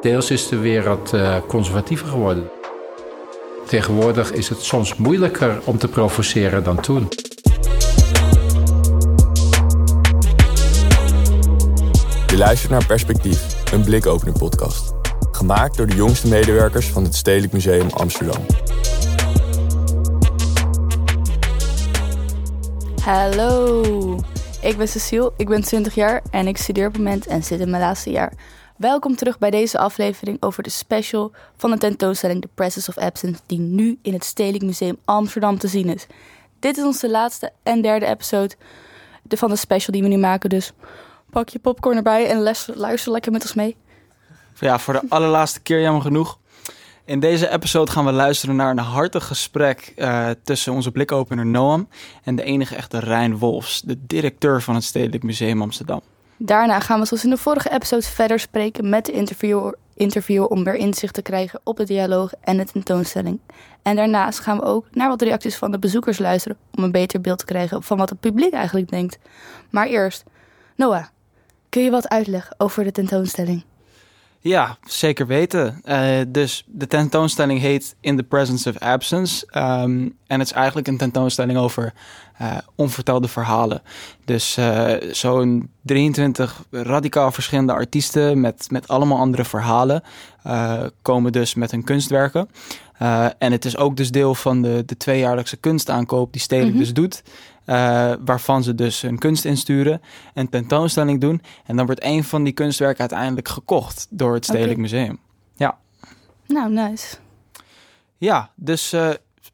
Deels 0.00 0.30
is 0.30 0.48
de 0.48 0.58
wereld 0.58 1.14
uh, 1.14 1.36
conservatiever 1.46 2.06
geworden. 2.06 2.50
Tegenwoordig 3.66 4.32
is 4.32 4.48
het 4.48 4.62
soms 4.62 4.96
moeilijker 4.96 5.60
om 5.64 5.78
te 5.78 5.88
provoceren 5.88 6.64
dan 6.64 6.80
toen. 6.80 7.08
Je 12.26 12.36
luistert 12.36 12.70
naar 12.70 12.86
Perspectief, 12.86 13.72
een 13.72 13.84
blikopening 13.84 14.38
podcast. 14.38 14.92
Gemaakt 15.30 15.76
door 15.76 15.86
de 15.86 15.94
jongste 15.94 16.28
medewerkers 16.28 16.90
van 16.90 17.04
het 17.04 17.14
Stedelijk 17.14 17.52
Museum 17.52 17.88
Amsterdam. 17.90 18.46
Hallo, 23.02 23.82
ik 24.60 24.76
ben 24.76 24.88
Cecile, 24.88 25.32
ik 25.36 25.48
ben 25.48 25.62
20 25.62 25.94
jaar 25.94 26.22
en 26.30 26.46
ik 26.46 26.56
studeer 26.56 26.86
op 26.86 26.92
het 26.92 27.02
moment 27.02 27.26
en 27.26 27.42
zit 27.42 27.60
in 27.60 27.70
mijn 27.70 27.82
laatste 27.82 28.10
jaar. 28.10 28.32
Welkom 28.76 29.16
terug 29.16 29.38
bij 29.38 29.50
deze 29.50 29.78
aflevering 29.78 30.42
over 30.42 30.62
de 30.62 30.70
special 30.70 31.32
van 31.56 31.70
de 31.70 31.78
tentoonstelling 31.78 32.40
The 32.40 32.48
Presence 32.54 32.90
of 32.90 32.96
Absence, 32.96 33.40
die 33.46 33.58
nu 33.58 33.98
in 34.02 34.12
het 34.12 34.24
Stedelijk 34.24 34.64
Museum 34.64 34.98
Amsterdam 35.04 35.58
te 35.58 35.68
zien 35.68 35.88
is. 35.88 36.06
Dit 36.58 36.76
is 36.76 36.84
onze 36.84 37.10
laatste 37.10 37.52
en 37.62 37.82
derde 37.82 38.06
episode 38.06 38.54
van 39.28 39.50
de 39.50 39.56
special 39.56 39.92
die 39.92 40.02
we 40.02 40.08
nu 40.08 40.16
maken, 40.16 40.50
dus 40.50 40.72
pak 41.30 41.48
je 41.48 41.58
popcorn 41.58 41.96
erbij 41.96 42.30
en 42.30 42.42
luister 42.74 43.10
lekker 43.10 43.32
met 43.32 43.42
ons 43.42 43.54
mee. 43.54 43.76
Ja, 44.60 44.78
voor 44.78 44.94
de 44.94 45.02
allerlaatste 45.08 45.60
keer 45.60 45.80
jammer 45.80 46.02
genoeg. 46.02 46.38
In 47.04 47.20
deze 47.20 47.50
episode 47.50 47.90
gaan 47.90 48.04
we 48.04 48.12
luisteren 48.12 48.56
naar 48.56 48.70
een 48.70 48.78
hartig 48.78 49.26
gesprek 49.26 49.92
uh, 49.96 50.30
tussen 50.44 50.72
onze 50.72 50.90
blikopener 50.90 51.46
Noam 51.46 51.88
en 52.24 52.36
de 52.36 52.42
enige 52.42 52.76
echte 52.76 52.98
Rijn 52.98 53.38
Wolfs, 53.38 53.80
de 53.80 54.06
directeur 54.06 54.62
van 54.62 54.74
het 54.74 54.84
Stedelijk 54.84 55.22
Museum 55.22 55.62
Amsterdam. 55.62 56.00
Daarna 56.38 56.80
gaan 56.80 57.00
we 57.00 57.06
zoals 57.06 57.24
in 57.24 57.30
de 57.30 57.36
vorige 57.36 57.70
episode 57.70 58.02
verder 58.02 58.40
spreken 58.40 58.88
met 58.88 59.06
de 59.06 59.12
interviewer, 59.12 59.74
interviewer 59.94 60.48
om 60.48 60.62
meer 60.62 60.74
inzicht 60.74 61.14
te 61.14 61.22
krijgen 61.22 61.60
op 61.64 61.76
de 61.76 61.84
dialoog 61.84 62.32
en 62.40 62.56
de 62.56 62.64
tentoonstelling. 62.64 63.40
En 63.82 63.96
daarnaast 63.96 64.38
gaan 64.38 64.56
we 64.56 64.64
ook 64.64 64.86
naar 64.90 65.08
wat 65.08 65.22
reacties 65.22 65.56
van 65.56 65.70
de 65.70 65.78
bezoekers 65.78 66.18
luisteren 66.18 66.58
om 66.74 66.84
een 66.84 66.92
beter 66.92 67.20
beeld 67.20 67.38
te 67.38 67.44
krijgen 67.44 67.82
van 67.82 67.98
wat 67.98 68.10
het 68.10 68.20
publiek 68.20 68.52
eigenlijk 68.52 68.90
denkt. 68.90 69.18
Maar 69.70 69.86
eerst, 69.86 70.24
Noah, 70.74 71.04
kun 71.68 71.82
je 71.82 71.90
wat 71.90 72.08
uitleggen 72.08 72.54
over 72.58 72.84
de 72.84 72.92
tentoonstelling? 72.92 73.64
Ja, 74.40 74.76
zeker 74.84 75.26
weten. 75.26 75.80
Uh, 75.84 76.20
dus 76.28 76.64
de 76.66 76.86
tentoonstelling 76.86 77.60
heet 77.60 77.96
In 78.00 78.16
the 78.16 78.22
Presence 78.22 78.68
of 78.68 78.78
Absence. 78.78 79.46
Um, 79.46 80.16
en 80.26 80.38
het 80.38 80.48
is 80.48 80.52
eigenlijk 80.52 80.88
een 80.88 80.96
tentoonstelling 80.96 81.58
over 81.58 81.92
uh, 82.40 82.56
onvertelde 82.74 83.28
verhalen. 83.28 83.82
Dus 84.24 84.56
uh, 84.58 84.92
zo'n 85.10 85.70
23 85.82 86.62
radicaal 86.70 87.32
verschillende 87.32 87.72
artiesten 87.72 88.40
met, 88.40 88.66
met 88.70 88.88
allemaal 88.88 89.18
andere 89.18 89.44
verhalen 89.44 90.02
komen 91.02 91.32
dus 91.32 91.54
met 91.54 91.70
hun 91.70 91.84
kunstwerken. 91.84 92.48
en 93.38 93.52
het 93.52 93.64
is 93.64 93.76
ook 93.76 93.96
dus 93.96 94.10
deel 94.10 94.34
van 94.34 94.62
de, 94.62 94.82
de 94.86 94.96
tweejaarlijkse 94.96 95.56
kunstaankoop 95.56 96.32
die 96.32 96.40
Stedelijk 96.40 96.74
mm 96.74 96.82
-hmm. 96.82 96.94
dus 96.94 97.02
doet. 97.02 97.22
Uh, 97.66 98.12
waarvan 98.24 98.62
ze 98.62 98.74
dus 98.74 99.00
hun 99.00 99.18
kunst 99.18 99.44
insturen, 99.44 100.02
een 100.34 100.48
tentoonstelling 100.48 101.20
doen. 101.20 101.42
En 101.64 101.76
dan 101.76 101.86
wordt 101.86 102.04
een 102.04 102.24
van 102.24 102.44
die 102.44 102.52
kunstwerken 102.52 103.00
uiteindelijk 103.00 103.48
gekocht 103.48 104.06
door 104.10 104.34
het 104.34 104.44
Stedelijk 104.44 104.70
okay. 104.70 104.82
Museum. 104.82 105.18
Ja. 105.56 105.78
Nou, 106.46 106.72
nice. 106.72 107.16
Ja, 108.18 108.50
dus 108.54 108.92
uh, 108.92 109.10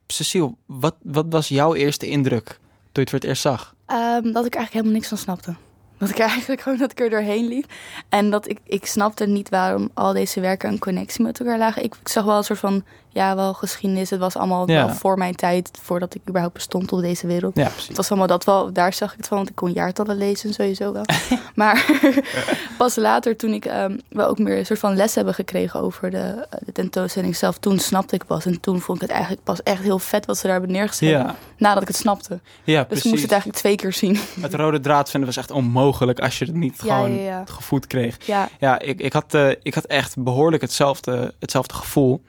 Cecile, 0.06 0.54
wat, 0.66 0.94
wat 1.02 1.26
was 1.28 1.48
jouw 1.48 1.74
eerste 1.74 2.08
indruk 2.08 2.46
toen 2.46 2.58
je 2.92 3.00
het 3.00 3.10
voor 3.10 3.18
het 3.18 3.28
eerst 3.28 3.42
zag? 3.42 3.74
Um, 3.86 4.32
dat 4.32 4.46
ik 4.46 4.54
eigenlijk 4.54 4.72
helemaal 4.72 4.92
niks 4.92 5.08
van 5.08 5.18
snapte. 5.18 5.54
Dat 6.02 6.10
ik 6.10 6.18
eigenlijk 6.34 6.60
gewoon 6.60 6.78
dat 6.78 6.90
ik 6.90 7.00
er 7.00 7.10
doorheen 7.10 7.48
liep. 7.48 7.64
En 8.08 8.30
dat 8.30 8.48
ik, 8.48 8.58
ik 8.64 8.86
snapte 8.86 9.26
niet 9.26 9.48
waarom 9.48 9.90
al 9.94 10.12
deze 10.12 10.40
werken 10.40 10.68
een 10.68 10.78
connectie 10.78 11.24
met 11.24 11.40
elkaar 11.40 11.58
lagen. 11.58 11.84
Ik, 11.84 11.94
ik 11.94 12.08
zag 12.08 12.24
wel 12.24 12.36
een 12.36 12.44
soort 12.44 12.58
van, 12.58 12.84
ja, 13.12 13.34
wel 13.34 13.54
geschiedenis. 13.54 14.10
Het 14.10 14.20
was 14.20 14.36
allemaal 14.36 14.70
ja. 14.70 14.86
wel 14.86 14.94
voor 14.94 15.18
mijn 15.18 15.34
tijd, 15.34 15.70
voordat 15.82 16.14
ik 16.14 16.20
überhaupt 16.28 16.54
bestond 16.54 16.92
op 16.92 17.00
deze 17.00 17.26
wereld. 17.26 17.56
Ja, 17.56 17.68
precies. 17.68 17.88
Het 17.88 17.96
was 17.96 18.10
allemaal 18.10 18.26
dat 18.26 18.44
wel, 18.44 18.72
daar 18.72 18.92
zag 18.92 19.10
ik 19.10 19.16
het 19.16 19.26
van, 19.26 19.36
want 19.36 19.48
ik 19.48 19.54
kon 19.54 19.72
jaartallen 19.72 20.16
lezen 20.16 20.54
sowieso 20.54 20.92
wel. 20.92 21.04
maar 21.54 21.86
pas 22.78 22.96
later, 22.96 23.36
toen 23.36 23.52
ik 23.52 23.64
um, 23.64 24.00
wel 24.08 24.26
ook 24.26 24.38
meer 24.38 24.58
een 24.58 24.66
soort 24.66 24.78
van 24.78 24.96
les 24.96 25.14
hebben 25.14 25.34
gekregen 25.34 25.80
over 25.80 26.10
de, 26.10 26.46
de 26.64 26.72
tentoonstelling 26.72 27.36
zelf, 27.36 27.58
toen 27.58 27.78
snapte 27.78 28.14
ik 28.14 28.26
pas. 28.26 28.46
En 28.46 28.60
toen 28.60 28.80
vond 28.80 28.96
ik 28.96 29.02
het 29.02 29.12
eigenlijk 29.12 29.44
pas 29.44 29.62
echt 29.62 29.82
heel 29.82 29.98
vet 29.98 30.26
wat 30.26 30.36
ze 30.36 30.42
daar 30.42 30.52
hebben 30.52 30.72
neergezet. 30.72 31.08
Ja. 31.08 31.36
Nadat 31.56 31.82
ik 31.82 31.88
het 31.88 31.96
snapte. 31.96 32.40
Ja, 32.64 32.78
dus 32.78 32.86
precies. 32.86 33.04
ik 33.04 33.10
moest 33.10 33.22
het 33.22 33.32
eigenlijk 33.32 33.60
twee 33.60 33.76
keer 33.76 33.92
zien. 33.92 34.18
Het 34.40 34.54
rode 34.54 34.80
draad 34.80 35.10
vinden 35.10 35.28
was 35.28 35.38
echt 35.38 35.50
onmogelijk 35.50 35.91
als 36.00 36.38
je 36.38 36.44
het 36.44 36.54
niet 36.54 36.80
Ja, 36.84 36.94
gewoon 36.96 37.14
ja, 37.14 37.22
ja. 37.22 37.44
gevoed 37.46 37.86
kreeg. 37.86 38.26
Ja, 38.26 38.48
Ja, 38.58 38.78
ik, 38.78 39.00
ik, 39.00 39.12
had, 39.12 39.34
eh, 39.34 39.50
ik 39.62 39.74
had 39.74 39.84
echt 39.84 40.22
behoorlijk 40.22 40.62
hetzelfde, 40.62 41.34
hetzelfde 41.38 41.74
gevoel. 41.74 42.22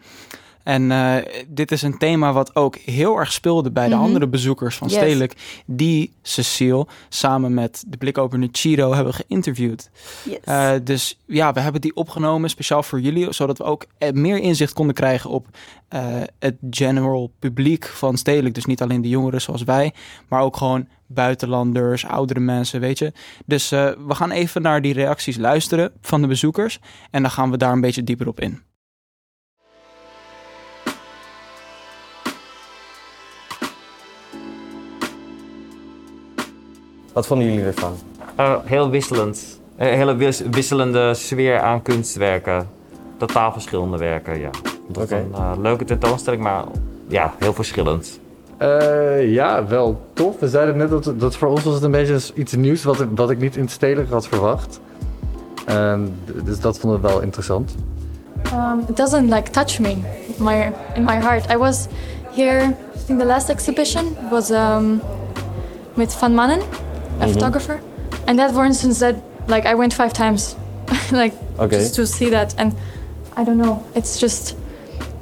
En 0.63 0.91
eh, 0.91 1.15
dit 1.47 1.71
is 1.71 1.81
een 1.81 1.97
thema 1.97 2.33
wat 2.33 2.55
ook 2.55 2.75
heel 2.75 3.17
erg 3.19 3.31
speelde 3.31 3.71
bij 3.71 3.87
de 3.87 3.95
Mhm. 3.95 4.03
andere 4.03 4.27
bezoekers 4.27 4.75
van 4.75 4.87
Yes. 4.87 4.97
Stedelijk. 4.97 5.61
Die 5.65 6.13
Cecile 6.21 6.87
samen 7.09 7.53
met 7.53 7.83
de 7.87 7.97
blikopener 7.97 8.49
Chiro 8.51 8.93
hebben 8.93 9.13
geïnterviewd. 9.13 9.89
yes. 10.23 10.37
Eh, 10.43 10.71
dus 10.83 11.19
ja, 11.25 11.53
we 11.53 11.59
hebben 11.59 11.81
die 11.81 11.95
opgenomen 11.95 12.49
speciaal 12.49 12.83
voor 12.83 12.99
jullie. 13.01 13.33
Zodat 13.33 13.57
we 13.57 13.63
ook 13.63 13.85
eh, 13.97 14.11
meer 14.11 14.37
inzicht 14.37 14.73
konden 14.73 14.95
krijgen 14.95 15.29
op 15.29 15.47
het 16.39 16.55
general 16.69 17.31
publiek 17.39 17.85
van 17.85 18.17
Stedelijk. 18.17 18.55
Dus 18.55 18.65
niet 18.65 18.81
alleen 18.81 19.01
de 19.01 19.09
jongeren 19.09 19.41
zoals 19.41 19.63
wij. 19.63 19.93
Maar 20.29 20.41
ook 20.41 20.57
gewoon 20.57 20.87
buitenlanders, 21.07 22.05
oudere 22.05 22.39
mensen, 22.39 22.79
weet 22.79 22.97
je. 22.99 23.11
Dus 23.45 23.69
we 23.69 23.95
gaan 24.07 24.31
even 24.31 24.61
naar 24.61 24.81
die 24.81 24.93
reacties 24.93 25.37
luisteren 25.37 25.91
van 26.01 26.21
de 26.21 26.27
bezoekers. 26.27 26.79
En 27.11 27.21
dan 27.21 27.31
gaan 27.31 27.51
we 27.51 27.57
daar 27.57 27.71
een 27.71 27.81
beetje 27.81 28.03
dieper 28.03 28.27
op 28.27 28.39
in. 28.39 28.61
Wat 37.13 37.27
vonden 37.27 37.47
jullie 37.47 37.65
ervan? 37.65 37.93
Eh, 38.35 38.55
heel 38.63 38.89
wisselend. 38.89 39.59
Een 39.77 39.93
hele 39.93 40.15
wis- 40.15 40.43
wisselende 40.51 41.13
sfeer 41.13 41.59
aan 41.59 41.81
kunstwerken. 41.81 42.67
Totaal 43.17 43.51
verschillende 43.51 43.97
werken, 43.97 44.39
ja. 44.39 44.49
Was 44.87 45.03
Oké. 45.03 45.15
een 45.15 45.33
eh, 45.33 45.51
leuke 45.61 45.85
tentoonstelling, 45.85 46.41
maar 46.43 46.63
ja, 47.07 47.33
heel 47.39 47.53
verschillend. 47.53 48.19
Eh, 48.57 49.31
ja, 49.33 49.67
wel 49.67 50.01
tof. 50.13 50.39
We 50.39 50.49
zeiden 50.49 50.77
net 50.77 50.89
dat, 50.89 51.13
dat 51.19 51.35
voor 51.35 51.47
ons 51.47 51.63
was 51.63 51.73
het 51.73 51.83
een 51.83 51.91
beetje 51.91 52.19
iets 52.35 52.53
nieuws 52.55 52.83
wat, 52.83 53.01
ik- 53.01 53.07
wat 53.15 53.29
ik 53.29 53.39
niet 53.39 53.55
in 53.55 53.61
het 53.61 53.71
stedelijk 53.71 54.09
had 54.11 54.27
verwacht. 54.27 54.79
Ehm, 55.65 56.01
dus 56.43 56.59
dat 56.59 56.79
vonden 56.79 57.01
we 57.01 57.07
wel 57.07 57.21
interessant. 57.21 57.75
Um, 58.53 58.79
it 58.89 58.97
doesn't 58.97 59.29
like 59.33 59.49
touch 59.51 59.79
me 59.79 59.95
my 60.37 60.71
in 60.95 61.03
my 61.03 61.15
heart. 61.15 61.51
I 61.51 61.57
was 61.57 61.87
here. 62.35 62.63
I 62.63 63.05
think 63.05 63.19
the 63.19 63.25
last 63.25 63.49
exhibition 63.49 64.05
was 64.31 64.49
um, 64.49 65.01
with 65.93 66.13
Van 66.13 66.33
Mannen, 66.33 66.59
a 67.29 67.33
photographer, 67.33 67.79
and 68.27 68.37
that, 68.37 68.51
for 68.51 68.65
instance, 68.65 68.99
that 68.99 69.15
like 69.47 69.65
I 69.65 69.75
went 69.75 69.93
five 69.93 70.13
times, 70.13 70.55
like 71.11 71.33
just 71.69 71.95
to 71.95 72.05
see 72.05 72.29
that, 72.29 72.55
and 72.57 72.73
I 73.35 73.43
don't 73.43 73.57
know. 73.57 73.83
It's 73.95 74.19
just 74.19 74.55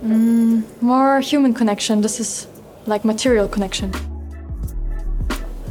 mm, 0.03 0.63
more 0.79 1.19
human 1.22 1.53
connection. 1.53 2.01
This 2.01 2.19
is 2.19 2.47
like 2.85 3.06
material 3.06 3.47
connection. 3.47 3.91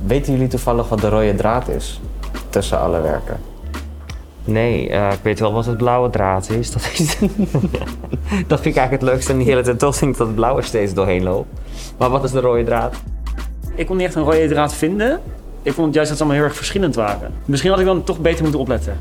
Weten 0.07 0.33
jullie 0.33 0.49
toevallig 0.49 0.89
wat 0.89 1.01
de 1.01 1.09
rode 1.09 1.35
draad 1.35 1.69
is 1.69 2.01
tussen 2.49 2.81
alle 2.81 3.01
werken? 3.01 3.37
Nee, 4.45 4.89
eh, 4.89 5.13
ik 5.13 5.19
weet 5.23 5.41
wel 5.41 5.53
wat 5.53 5.67
het 5.67 5.77
blauwe 5.77 6.11
draad 6.11 6.51
is. 6.51 6.71
Dat, 6.71 6.91
is 6.93 7.17
dat 8.51 8.61
vind 8.61 8.75
ik 8.75 8.77
eigenlijk 8.77 8.91
het 8.91 9.03
leukste 9.03 9.33
in 9.33 9.39
die 9.39 9.47
hele 9.47 9.63
tentoonstelling, 9.63 10.17
dat 10.17 10.27
het 10.27 10.37
blauwe 10.37 10.63
steeds 10.63 10.95
doorheen 10.95 11.23
loopt. 11.23 11.49
Maar 11.99 12.11
wat 12.11 12.25
is 12.25 12.31
de 12.31 12.41
rode 12.41 12.65
draad? 12.65 12.95
Ik 13.75 13.87
kon 13.87 13.97
niet 13.97 14.07
echt 14.07 14.15
een 14.15 14.23
rode 14.23 14.49
draad 14.49 14.75
vinden. 14.75 15.21
Ik 15.63 15.73
vond 15.73 15.95
juist 15.95 16.09
dat 16.09 16.19
ze 16.19 16.25
allemaal 16.25 16.41
heel 16.41 16.51
erg 16.51 16.59
verschillend 16.59 16.95
waren. 16.95 17.33
Misschien 17.45 17.71
had 17.71 17.81
ik 17.81 17.87
dan 17.87 18.05
toch 18.05 18.21
beter 18.21 18.43
moeten 18.43 18.61
opletten. 18.61 18.99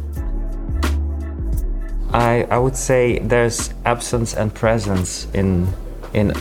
I, 2.14 2.46
I 2.52 2.58
would 2.58 2.78
say 2.78 3.22
there's 3.28 3.70
absence 3.84 4.40
and 4.40 4.54
presence 4.54 5.28
in 5.32 5.68
in 6.12 6.34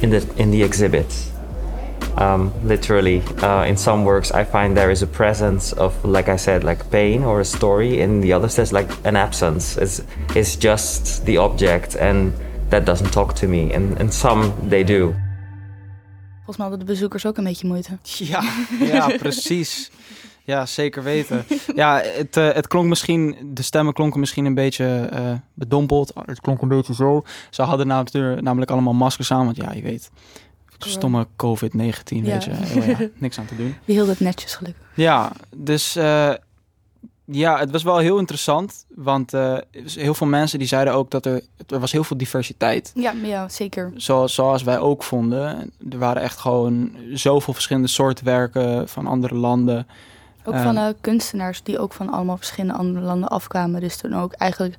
in 0.00 0.10
the 0.10 0.22
in 0.34 0.50
the 0.50 0.62
exhibit. 0.62 1.28
Um, 2.18 2.52
literally, 2.64 3.22
uh, 3.42 3.64
in 3.66 3.76
some 3.76 4.04
works, 4.04 4.30
I 4.30 4.44
find 4.44 4.76
there 4.76 4.90
is 4.90 5.02
a 5.02 5.06
presence 5.06 5.76
of, 5.76 5.94
like 6.04 6.28
I 6.28 6.36
said, 6.36 6.64
like 6.64 6.84
pain 6.90 7.24
or 7.24 7.40
a 7.40 7.44
story. 7.44 8.00
In 8.00 8.20
the 8.20 8.32
others, 8.34 8.54
there's 8.54 8.72
like 8.72 8.88
an 9.04 9.16
absence. 9.16 9.76
It's 9.76 10.02
it's 10.34 10.56
just 10.56 11.24
the 11.24 11.38
object, 11.38 11.96
and 11.96 12.32
that 12.68 12.84
doesn't 12.84 13.10
talk 13.12 13.34
to 13.34 13.46
me. 13.46 13.72
And 13.72 13.98
and 14.00 14.12
some 14.12 14.52
they 14.68 14.84
do. 14.84 15.14
Volgens 16.50 16.68
mij 16.70 16.78
hadden 16.78 16.86
de 16.86 16.92
bezoekers 16.92 17.26
ook 17.26 17.36
een 17.36 17.44
beetje 17.44 17.66
moeite. 17.66 17.98
Ja, 18.02 18.42
ja 18.80 19.06
precies. 19.18 19.90
Ja, 20.44 20.66
zeker 20.66 21.02
weten. 21.02 21.44
Ja, 21.74 22.00
het, 22.04 22.36
eh, 22.36 22.52
het 22.52 22.66
klonk 22.66 22.88
misschien, 22.88 23.36
de 23.54 23.62
stemmen 23.62 23.92
klonken 23.94 24.20
misschien 24.20 24.44
een 24.44 24.54
beetje 24.54 25.08
eh, 25.12 25.32
bedompeld. 25.54 26.12
Het 26.24 26.40
klonk 26.40 26.62
een 26.62 26.68
beetje 26.68 26.94
zo. 26.94 27.24
Ze 27.50 27.62
hadden 27.62 27.86
namelijk, 27.86 28.40
namelijk 28.42 28.70
allemaal 28.70 28.92
maskers 28.92 29.32
aan, 29.32 29.44
want 29.44 29.56
ja, 29.56 29.72
je 29.72 29.82
weet, 29.82 30.10
stomme 30.78 31.26
COVID-19, 31.36 32.16
Ja. 32.16 32.22
weet 32.22 32.44
je. 32.44 32.50
Eh, 32.50 32.88
ja, 32.88 33.08
niks 33.14 33.38
aan 33.38 33.46
te 33.46 33.56
doen. 33.56 33.74
Die 33.84 33.94
hield 33.94 34.08
het 34.08 34.20
netjes 34.20 34.54
gelukkig. 34.54 34.82
Ja, 34.94 35.32
dus 35.56 35.96
eh, 35.96 36.32
Ja, 37.30 37.58
het 37.58 37.70
was 37.70 37.82
wel 37.82 37.98
heel 37.98 38.18
interessant, 38.18 38.84
want 38.94 39.34
uh, 39.34 39.56
heel 39.84 40.14
veel 40.14 40.26
mensen 40.26 40.58
die 40.58 40.68
zeiden 40.68 40.94
ook 40.94 41.10
dat 41.10 41.26
er, 41.26 41.42
er 41.66 41.80
was 41.80 41.92
heel 41.92 42.04
veel 42.04 42.16
diversiteit. 42.16 42.92
Ja, 42.94 43.12
ja 43.22 43.48
zeker. 43.48 43.92
Zoals, 43.96 44.34
zoals 44.34 44.62
wij 44.62 44.78
ook 44.78 45.02
vonden. 45.02 45.72
Er 45.90 45.98
waren 45.98 46.22
echt 46.22 46.38
gewoon 46.38 46.92
zoveel 47.12 47.52
verschillende 47.52 47.88
soorten 47.88 48.24
werken 48.24 48.88
van 48.88 49.06
andere 49.06 49.34
landen. 49.34 49.86
Ook 50.44 50.56
van 50.56 50.76
uh, 50.76 50.86
kunstenaars 51.00 51.62
die 51.62 51.78
ook 51.78 51.92
van 51.92 52.10
allemaal 52.10 52.36
verschillende 52.36 52.78
andere 52.78 53.04
landen 53.04 53.28
afkwamen. 53.28 53.80
Dus 53.80 53.96
toen 53.96 54.14
ook 54.14 54.32
eigenlijk 54.32 54.76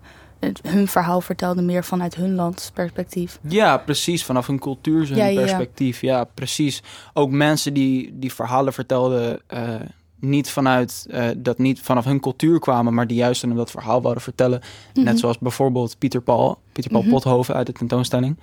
hun 0.62 0.88
verhaal 0.88 1.22
vertelden 1.22 1.66
meer 1.66 1.84
vanuit 1.84 2.16
hun 2.16 2.36
landsperspectief. 2.36 3.40
Ja, 3.48 3.78
precies. 3.78 4.26
Vanaf 4.26 4.48
hun 4.48 4.60
cultuur 4.60 5.16
ja, 5.16 5.34
perspectief. 5.34 6.02
Ja. 6.02 6.24
precies. 6.24 6.84
Ook 7.14 7.30
mensen 7.30 7.74
die 7.74 8.20
die 8.20 8.34
verhalen 8.34 8.74
vertelden... 8.74 9.40
Niet 10.22 10.50
vanuit 10.50 11.06
uh, 11.10 11.28
dat 11.38 11.58
niet 11.58 11.80
vanaf 11.80 12.06
hun 12.06 12.20
cultuur 12.20 12.60
kwamen, 12.60 12.94
maar 12.94 13.08
die 13.08 13.18
juist 13.18 13.44
in 13.44 13.56
dat 13.56 13.72
verhaal 13.72 14.02
wilden 14.02 14.22
vertellen. 14.22 14.62
Net 14.94 15.06
mhm. 15.06 15.18
zoals 15.18 15.38
bijvoorbeeld 15.38 15.98
Pieter 15.98 16.22
Paul, 16.22 16.60
Pieter 16.72 16.92
Paul 16.92 17.04
mm 17.04 17.10
Pothoven 17.10 17.56
uit 17.56 17.68
de 17.68 17.74
tentoonstelling. 17.74 18.38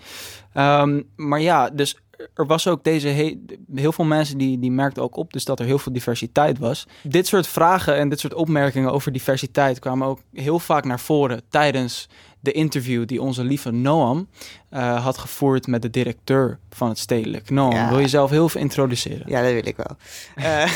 Um, 0.55 1.09
maar 1.17 1.41
ja, 1.41 1.71
dus 1.71 1.97
er 2.35 2.47
was 2.47 2.67
ook 2.67 2.85
deze 2.85 3.37
heel 3.75 3.93
veel 3.93 4.05
mensen 4.05 4.39
die, 4.39 4.59
die 4.59 4.71
merkten 4.71 5.03
ook 5.03 5.17
op, 5.17 5.33
dus 5.33 5.45
dat 5.45 5.61
er 5.61 5.67
heel 5.67 5.79
veel 5.79 5.93
diversiteit 5.93 6.59
was. 6.59 6.87
Dit 7.03 7.27
soort 7.27 7.47
vragen 7.47 7.97
en 7.97 8.09
dit 8.09 8.21
soort 8.21 8.35
opmerkingen 8.35 8.93
over 8.93 9.13
diversiteit 9.13 9.79
kwamen 9.79 10.07
ook 10.07 10.21
heel 10.33 10.59
vaak 10.59 10.85
naar 10.85 11.01
voren 11.01 11.43
tijdens 11.49 12.09
de 12.41 12.53
interview 12.53 13.07
die 13.07 13.23
onze 13.23 13.45
lieve 13.45 13.71
Noam 13.71 14.29
uh, 14.71 15.05
had 15.05 15.19
gevoerd 15.19 15.67
met 15.67 15.83
de 15.83 15.91
directeur 15.91 16.59
van 16.71 16.89
het 16.89 16.99
stedelijk. 16.99 17.51
Noam, 17.51 17.89
wil 17.89 17.99
je 17.99 18.09
zelf 18.09 18.31
heel 18.31 18.49
veel 18.49 18.61
introduceren? 18.61 19.23
Ja, 19.27 19.43
dat 19.43 19.53
wil 19.53 19.67
ik 19.67 19.77
wel. 19.77 19.97
uh, 20.37 20.73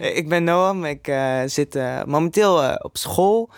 ik 0.20 0.28
ben 0.28 0.44
Noam, 0.44 0.84
ik 0.84 1.08
uh, 1.08 1.40
zit 1.46 1.78
momenteel 2.06 2.76
op 2.76 2.96
school. 2.96 3.50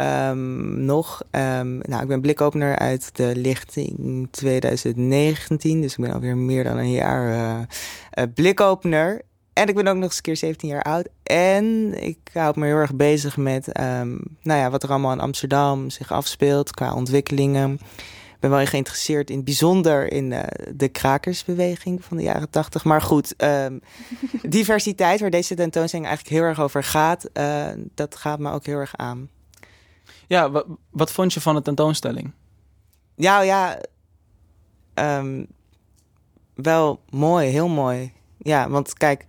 Um, 0.00 0.84
nog. 0.84 1.22
Um, 1.30 1.78
nou, 1.78 2.02
ik 2.02 2.08
ben 2.08 2.20
blikopener 2.20 2.78
uit 2.78 3.16
de 3.16 3.32
lichting 3.36 4.28
2019. 4.30 5.80
Dus 5.80 5.92
ik 5.92 6.04
ben 6.04 6.12
alweer 6.12 6.36
meer 6.36 6.64
dan 6.64 6.76
een 6.76 6.90
jaar 6.90 7.28
uh, 7.34 8.24
blikopener. 8.34 9.22
En 9.52 9.68
ik 9.68 9.74
ben 9.74 9.86
ook 9.86 9.94
nog 9.94 10.04
eens 10.04 10.16
een 10.16 10.22
keer 10.22 10.36
17 10.36 10.68
jaar 10.68 10.82
oud. 10.82 11.08
En 11.22 11.94
ik 12.02 12.18
houd 12.32 12.56
me 12.56 12.66
heel 12.66 12.76
erg 12.76 12.94
bezig 12.94 13.36
met 13.36 13.80
um, 13.80 14.20
nou 14.42 14.60
ja, 14.60 14.70
wat 14.70 14.82
er 14.82 14.90
allemaal 14.90 15.12
in 15.12 15.20
Amsterdam 15.20 15.90
zich 15.90 16.12
afspeelt 16.12 16.70
qua 16.70 16.94
ontwikkelingen. 16.94 17.72
Ik 17.72 18.38
ben 18.40 18.50
wel 18.50 18.66
geïnteresseerd 18.66 19.30
in 19.30 19.44
bijzonder 19.44 20.12
in 20.12 20.30
uh, 20.30 20.42
de 20.74 20.88
krakersbeweging 20.88 22.04
van 22.04 22.16
de 22.16 22.22
jaren 22.22 22.50
80. 22.50 22.84
Maar 22.84 23.02
goed, 23.02 23.34
um, 23.42 23.80
diversiteit, 24.42 25.20
waar 25.20 25.30
deze 25.30 25.54
tentoonstelling 25.54 26.08
eigenlijk 26.08 26.36
heel 26.36 26.48
erg 26.48 26.60
over 26.60 26.84
gaat, 26.84 27.28
uh, 27.34 27.66
dat 27.94 28.16
gaat 28.16 28.38
me 28.38 28.50
ook 28.50 28.66
heel 28.66 28.78
erg 28.78 28.96
aan. 28.96 29.28
Ja, 30.26 30.50
wat, 30.50 30.66
wat 30.90 31.12
vond 31.12 31.32
je 31.32 31.40
van 31.40 31.54
de 31.54 31.62
tentoonstelling? 31.62 32.32
Nou 33.16 33.44
ja, 33.44 33.78
um, 34.94 35.46
wel 36.54 37.00
mooi, 37.10 37.48
heel 37.48 37.68
mooi. 37.68 38.12
Ja, 38.42 38.68
want 38.68 38.94
kijk, 38.94 39.24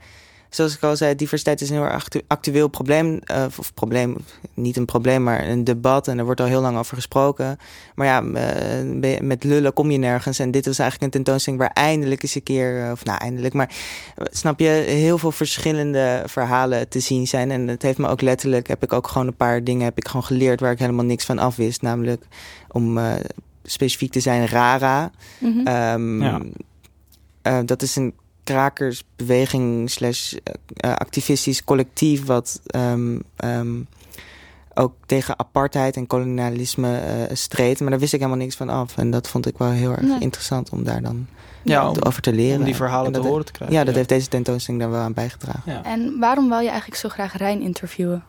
zoals 0.56 0.76
ik 0.76 0.84
al 0.84 0.96
zei, 0.96 1.16
diversiteit 1.16 1.62
is 1.62 1.70
een 1.70 1.76
heel 1.76 1.86
erg 1.86 2.08
actueel 2.28 2.68
probleem. 2.68 3.20
Uh, 3.32 3.46
of 3.58 3.74
probleem, 3.74 4.16
niet 4.54 4.78
een 4.78 4.86
probleem, 4.86 5.24
maar 5.24 5.48
een 5.48 5.64
debat. 5.64 6.08
En 6.08 6.18
er 6.18 6.26
wordt 6.26 6.40
al 6.40 6.46
heel 6.46 6.62
lang 6.62 6.78
over 6.78 6.96
gesproken. 6.96 7.58
Maar 7.96 8.08
ja, 8.08 8.22
uh, 8.24 9.20
met 9.22 9.44
lullen 9.44 9.74
kom 9.74 9.92
je 9.92 9.98
nergens. 9.98 10.40
En 10.40 10.52
dit 10.52 10.66
was 10.66 10.80
eigenlijk 10.80 11.14
een 11.14 11.24
tentoonstelling 11.24 11.62
waar 11.62 11.72
eindelijk 11.74 12.24
eens 12.24 12.36
een 12.36 12.44
keer... 12.44 12.90
of 12.92 13.06
nou, 13.06 13.20
eindelijk, 13.20 13.54
maar 13.54 13.76
snap 14.32 14.60
je, 14.60 14.68
heel 14.88 15.18
veel 15.18 15.32
verschillende 15.32 16.24
verhalen 16.26 16.90
te 16.90 17.00
zien 17.00 17.28
zijn. 17.28 17.52
En 17.52 17.68
het 17.68 17.82
heeft 17.82 17.98
me 17.98 18.08
ook 18.08 18.22
letterlijk, 18.22 18.68
heb 18.68 18.84
ik 18.84 18.94
ook 18.94 19.08
gewoon 19.08 19.28
een 19.28 19.36
paar 19.36 19.64
dingen 19.64 19.84
heb 19.84 19.98
ik 19.98 20.08
gewoon 20.08 20.26
geleerd... 20.26 20.60
waar 20.60 20.72
ik 20.72 20.80
helemaal 20.80 21.06
niks 21.06 21.26
van 21.26 21.40
af 21.40 21.56
wist. 21.56 21.82
Namelijk 21.82 22.26
om 22.72 22.98
uh, 22.98 23.14
specifiek 23.64 24.12
te 24.12 24.20
zijn, 24.20 24.48
RARA. 24.48 25.12
Mm 25.40 25.54
-hmm. 25.54 25.68
um, 25.68 26.22
ja. 26.22 26.42
Uh, 27.48 27.60
dat 27.66 27.82
is 27.82 27.96
een 27.96 28.14
krakersbeweging 28.44 29.90
slash 29.90 30.34
uh, 30.34 30.40
activistisch 30.94 31.64
collectief 31.64 32.26
wat 32.26 32.62
um, 32.76 33.24
um, 33.46 33.88
ook 34.74 34.94
tegen 35.06 35.40
apartheid 35.40 35.96
en 35.96 36.08
kolonialisme 36.08 37.02
uh, 37.02 37.36
streed. 37.36 37.80
Maar 37.80 37.90
daar 37.90 38.00
wist 38.00 38.14
ik 38.14 38.20
helemaal 38.20 38.42
niks 38.42 38.56
van 38.56 38.70
af. 38.70 38.98
En 38.98 39.12
dat 39.12 39.28
vond 39.28 39.46
ik 39.48 39.58
wel 39.58 39.70
heel 39.70 39.92
erg 39.92 40.20
interessant 40.20 40.70
om 40.70 40.84
daar 40.84 41.02
dan 41.02 41.28
ja, 41.64 41.90
om, 41.90 41.98
over 42.00 42.22
te 42.22 42.34
leren. 42.34 42.60
Om 42.60 42.66
die 42.66 42.76
verhalen 42.76 43.12
te 43.12 43.20
horen 43.20 43.46
te 43.46 43.52
krijgen. 43.52 43.78
Ja, 43.78 43.84
dat 43.84 43.96
heeft 43.96 44.10
deze 44.10 44.28
tentoonstelling 44.28 44.84
daar 44.84 44.92
wel 44.92 45.02
aan 45.02 45.14
bijgedragen. 45.14 45.72
Ja. 45.72 45.84
En 45.84 46.20
waarom 46.20 46.50
wil 46.50 46.60
je 46.60 46.70
eigenlijk 46.70 47.00
zo 47.00 47.10
graag 47.10 47.38
Rijn 47.38 47.62
interviewen? 47.62 48.24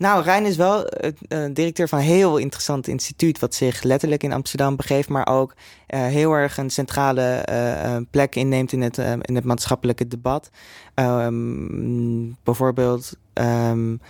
Nou, 0.00 0.22
Rijn 0.22 0.44
is 0.44 0.56
wel 0.56 0.86
uh, 1.28 1.44
directeur 1.52 1.88
van 1.88 1.98
een 1.98 2.04
heel 2.04 2.36
interessant 2.36 2.88
instituut... 2.88 3.38
wat 3.38 3.54
zich 3.54 3.82
letterlijk 3.82 4.22
in 4.22 4.32
Amsterdam 4.32 4.76
begeeft... 4.76 5.08
maar 5.08 5.26
ook 5.26 5.54
uh, 5.88 6.00
heel 6.00 6.32
erg 6.32 6.56
een 6.56 6.70
centrale 6.70 7.46
uh, 7.50 7.96
plek 8.10 8.36
inneemt 8.36 8.72
in 8.72 8.82
het, 8.82 8.98
in 8.98 9.34
het 9.34 9.44
maatschappelijke 9.44 10.08
debat. 10.08 10.50
Um, 10.94 12.36
bijvoorbeeld... 12.42 13.16
Um, 13.34 14.00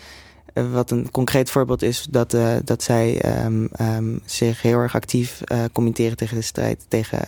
wat 0.54 0.90
een 0.90 1.10
concreet 1.10 1.50
voorbeeld 1.50 1.82
is 1.82 2.06
dat, 2.10 2.36
dat 2.64 2.82
zij 2.82 3.22
um, 3.46 4.20
zich 4.24 4.62
heel 4.62 4.78
erg 4.78 4.94
actief 4.94 5.42
commenteren 5.72 6.16
tegen 6.16 6.36
de 6.36 6.42
strijd 6.42 6.84
tegen 6.88 7.20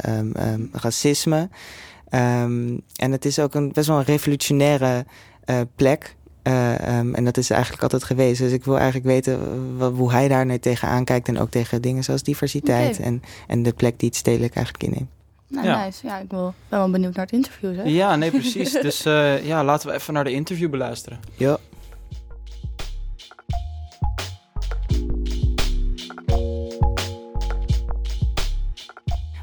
racisme. 0.72 1.48
en 2.08 2.82
het 2.96 3.24
is 3.24 3.38
ook 3.38 3.54
een 3.54 3.72
best 3.72 3.88
wel 3.88 3.98
een 3.98 4.04
revolutionaire 4.04 5.06
plek. 5.76 6.16
Uh, 6.42 6.98
um, 6.98 7.14
en 7.14 7.24
dat 7.24 7.36
is 7.36 7.50
eigenlijk 7.50 7.82
altijd 7.82 8.04
geweest. 8.04 8.40
Dus 8.40 8.52
ik 8.52 8.64
wil 8.64 8.76
eigenlijk 8.76 9.06
weten 9.06 9.38
hoe 9.78 10.12
hij 10.12 10.28
daar 10.28 10.46
nu 10.46 10.58
tegenaan 10.58 11.04
kijkt. 11.04 11.28
En 11.28 11.38
ook 11.38 11.50
tegen 11.50 11.82
dingen 11.82 12.04
zoals 12.04 12.22
diversiteit. 12.22 12.98
Okay. 12.98 13.06
En, 13.06 13.22
en 13.46 13.62
de 13.62 13.72
plek 13.72 13.98
die 13.98 14.08
het 14.08 14.18
stedelijk 14.18 14.54
eigenlijk 14.54 14.84
inneemt. 14.84 15.10
Nou, 15.48 15.66
ja. 15.66 15.84
nice. 15.84 16.06
Ja, 16.06 16.18
ik 16.18 16.30
wil, 16.30 16.54
ben 16.68 16.78
wel 16.78 16.90
benieuwd 16.90 17.14
naar 17.14 17.24
het 17.24 17.34
interview. 17.34 17.74
Zeg. 17.74 17.86
Ja, 17.86 18.16
nee, 18.16 18.30
precies. 18.40 18.72
dus 18.72 19.06
uh, 19.06 19.46
ja, 19.46 19.64
laten 19.64 19.88
we 19.88 19.94
even 19.94 20.14
naar 20.14 20.24
de 20.24 20.32
interview 20.32 20.70
beluisteren. 20.70 21.20
Ja. 21.36 21.58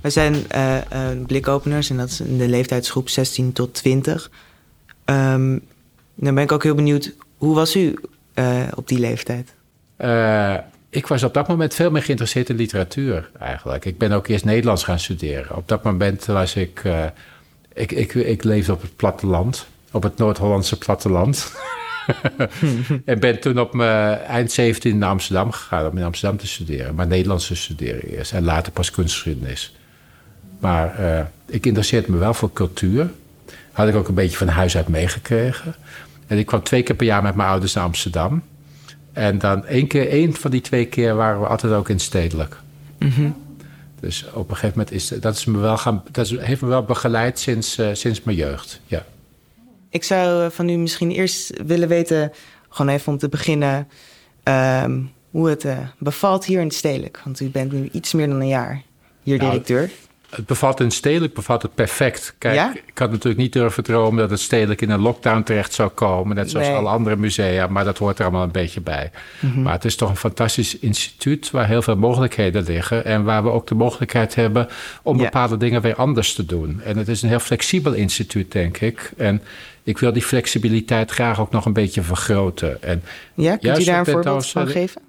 We 0.01 0.09
zijn 0.09 0.35
uh, 0.55 0.77
blikopeners 1.27 1.89
en 1.89 1.97
dat 1.97 2.09
is 2.09 2.21
in 2.21 2.37
de 2.37 2.47
leeftijdsgroep 2.47 3.09
16 3.09 3.53
tot 3.53 3.73
20. 3.73 4.31
Um, 5.05 5.61
dan 6.25 6.35
ben 6.35 6.43
ik 6.43 6.51
ook 6.51 6.63
heel 6.63 6.75
benieuwd, 6.75 7.13
hoe 7.37 7.55
was 7.55 7.75
u 7.75 7.95
uh, 8.35 8.61
op 8.75 8.87
die 8.87 8.99
leeftijd? 8.99 9.53
Uh, 9.97 10.55
ik 10.89 11.07
was 11.07 11.23
op 11.23 11.33
dat 11.33 11.47
moment 11.47 11.73
veel 11.73 11.91
meer 11.91 12.03
geïnteresseerd 12.03 12.49
in 12.49 12.55
literatuur 12.55 13.29
eigenlijk. 13.39 13.85
Ik 13.85 13.97
ben 13.97 14.11
ook 14.11 14.27
eerst 14.27 14.45
Nederlands 14.45 14.83
gaan 14.83 14.99
studeren. 14.99 15.55
Op 15.55 15.67
dat 15.67 15.83
moment 15.83 16.25
was 16.25 16.55
ik... 16.55 16.83
Uh, 16.83 17.05
ik, 17.73 17.91
ik, 17.91 18.13
ik 18.13 18.43
leefde 18.43 18.71
op 18.71 18.81
het 18.81 18.95
platteland. 18.95 19.67
Op 19.91 20.03
het 20.03 20.17
Noord-Hollandse 20.17 20.77
platteland. 20.77 21.53
en 23.05 23.19
ben 23.19 23.39
toen 23.39 23.59
op 23.59 23.73
mijn 23.73 24.19
eind 24.19 24.51
17 24.51 24.97
naar 24.97 25.09
Amsterdam 25.09 25.51
gegaan 25.51 25.91
om 25.91 25.97
in 25.97 26.03
Amsterdam 26.03 26.37
te 26.37 26.47
studeren. 26.47 26.95
Maar 26.95 27.07
Nederlands 27.07 27.47
te 27.47 27.55
studeren 27.55 28.01
eerst. 28.01 28.33
En 28.33 28.43
later 28.43 28.71
pas 28.71 28.91
kunstgeschiedenis. 28.91 29.75
Maar 30.59 30.99
uh, 30.99 31.21
ik 31.45 31.65
interesseerde 31.65 32.11
me 32.11 32.17
wel 32.17 32.33
voor 32.33 32.53
cultuur. 32.53 33.09
Had 33.71 33.87
ik 33.87 33.95
ook 33.95 34.07
een 34.07 34.13
beetje 34.13 34.37
van 34.37 34.47
huis 34.47 34.75
uit 34.75 34.87
meegekregen. 34.87 35.75
En 36.29 36.37
ik 36.37 36.45
kwam 36.45 36.63
twee 36.63 36.83
keer 36.83 36.95
per 36.95 37.05
jaar 37.05 37.23
met 37.23 37.35
mijn 37.35 37.49
ouders 37.49 37.73
naar 37.73 37.83
Amsterdam. 37.83 38.43
En 39.13 39.37
dan 39.37 39.65
één 39.65 39.87
keer, 39.87 40.09
één 40.09 40.33
van 40.33 40.51
die 40.51 40.61
twee 40.61 40.85
keer 40.85 41.15
waren 41.15 41.39
we 41.39 41.47
altijd 41.47 41.73
ook 41.73 41.89
in 41.89 41.99
stedelijk. 41.99 42.57
Mm 42.99 43.35
Dus 43.99 44.25
op 44.33 44.49
een 44.49 44.55
gegeven 44.55 44.77
moment 44.77 44.95
is 44.95 45.07
dat 45.07 45.35
is 45.35 45.45
me 45.45 45.57
wel 45.57 45.77
gaan, 45.77 46.03
dat 46.11 46.29
heeft 46.29 46.61
me 46.61 46.67
wel 46.67 46.83
begeleid 46.83 47.39
sinds, 47.39 47.77
uh, 47.77 47.89
sinds 47.93 48.23
mijn 48.23 48.37
jeugd. 48.37 48.81
Ja. 48.85 49.05
Ik 49.89 50.03
zou 50.03 50.43
eh, 50.45 50.51
van 50.51 50.69
u 50.69 50.75
misschien 50.77 51.11
eerst 51.11 51.63
willen 51.65 51.87
weten, 51.87 52.31
gewoon 52.69 52.93
even 52.93 53.11
om 53.11 53.17
te 53.17 53.29
beginnen, 53.29 53.87
um, 54.43 55.11
hoe 55.29 55.49
het 55.49 55.65
uh, 55.65 55.77
bevalt 55.99 56.45
hier 56.45 56.59
in 56.59 56.65
het 56.65 56.75
stedelijk. 56.75 57.21
Want 57.23 57.39
u 57.39 57.49
bent 57.49 57.71
nu 57.71 57.89
iets 57.91 58.13
meer 58.13 58.27
dan 58.27 58.39
een 58.39 58.47
jaar 58.47 58.81
hier 59.23 59.37
nou, 59.37 59.49
directeur. 59.49 59.89
Het 60.29 60.45
bevat 60.45 60.79
in 60.79 60.91
stedelijk 60.91 61.33
bevat 61.33 61.61
het 61.61 61.75
perfect. 61.75 62.35
Kijk, 62.37 62.81
ik 62.85 62.97
had 62.97 63.11
natuurlijk 63.11 63.41
niet 63.41 63.53
durven 63.53 63.83
dromen 63.83 64.19
dat 64.19 64.29
het 64.29 64.39
stedelijk 64.39 64.81
in 64.81 64.89
een 64.89 64.99
lockdown 64.99 65.43
terecht 65.43 65.73
zou 65.73 65.89
komen. 65.89 66.35
Net 66.35 66.49
zoals 66.49 66.67
alle 66.67 66.89
andere 66.89 67.15
musea, 67.15 67.67
maar 67.67 67.83
dat 67.83 67.97
hoort 67.97 68.17
er 68.17 68.23
allemaal 68.23 68.43
een 68.43 68.51
beetje 68.51 68.81
bij. 68.81 69.11
Mhm. 69.39 69.61
Maar 69.61 69.73
het 69.73 69.85
is 69.85 69.95
toch 69.95 70.09
een 70.09 70.15
fantastisch 70.15 70.79
instituut 70.79 71.51
waar 71.51 71.67
heel 71.67 71.81
veel 71.81 71.95
mogelijkheden 71.95 72.63
liggen. 72.63 73.05
En 73.05 73.23
waar 73.23 73.43
we 73.43 73.49
ook 73.49 73.67
de 73.67 73.75
mogelijkheid 73.75 74.35
hebben 74.35 74.67
om 75.03 75.17
bepaalde 75.17 75.57
dingen 75.57 75.81
weer 75.81 75.95
anders 75.95 76.33
te 76.33 76.45
doen. 76.45 76.81
En 76.83 76.97
het 76.97 77.07
is 77.07 77.21
een 77.21 77.29
heel 77.29 77.39
flexibel 77.39 77.93
instituut, 77.93 78.51
denk 78.51 78.77
ik. 78.77 79.11
En 79.17 79.41
ik 79.83 79.97
wil 79.97 80.13
die 80.13 80.23
flexibiliteit 80.23 81.11
graag 81.11 81.39
ook 81.39 81.51
nog 81.51 81.65
een 81.65 81.73
beetje 81.73 82.01
vergroten. 82.01 82.83
En 82.83 83.03
ja, 83.33 83.57
kunt 83.57 83.79
u 83.79 83.83
daar 83.83 83.99
een 83.99 84.05
voorbeeld 84.05 84.47
van 84.47 84.67
geven? 84.67 85.01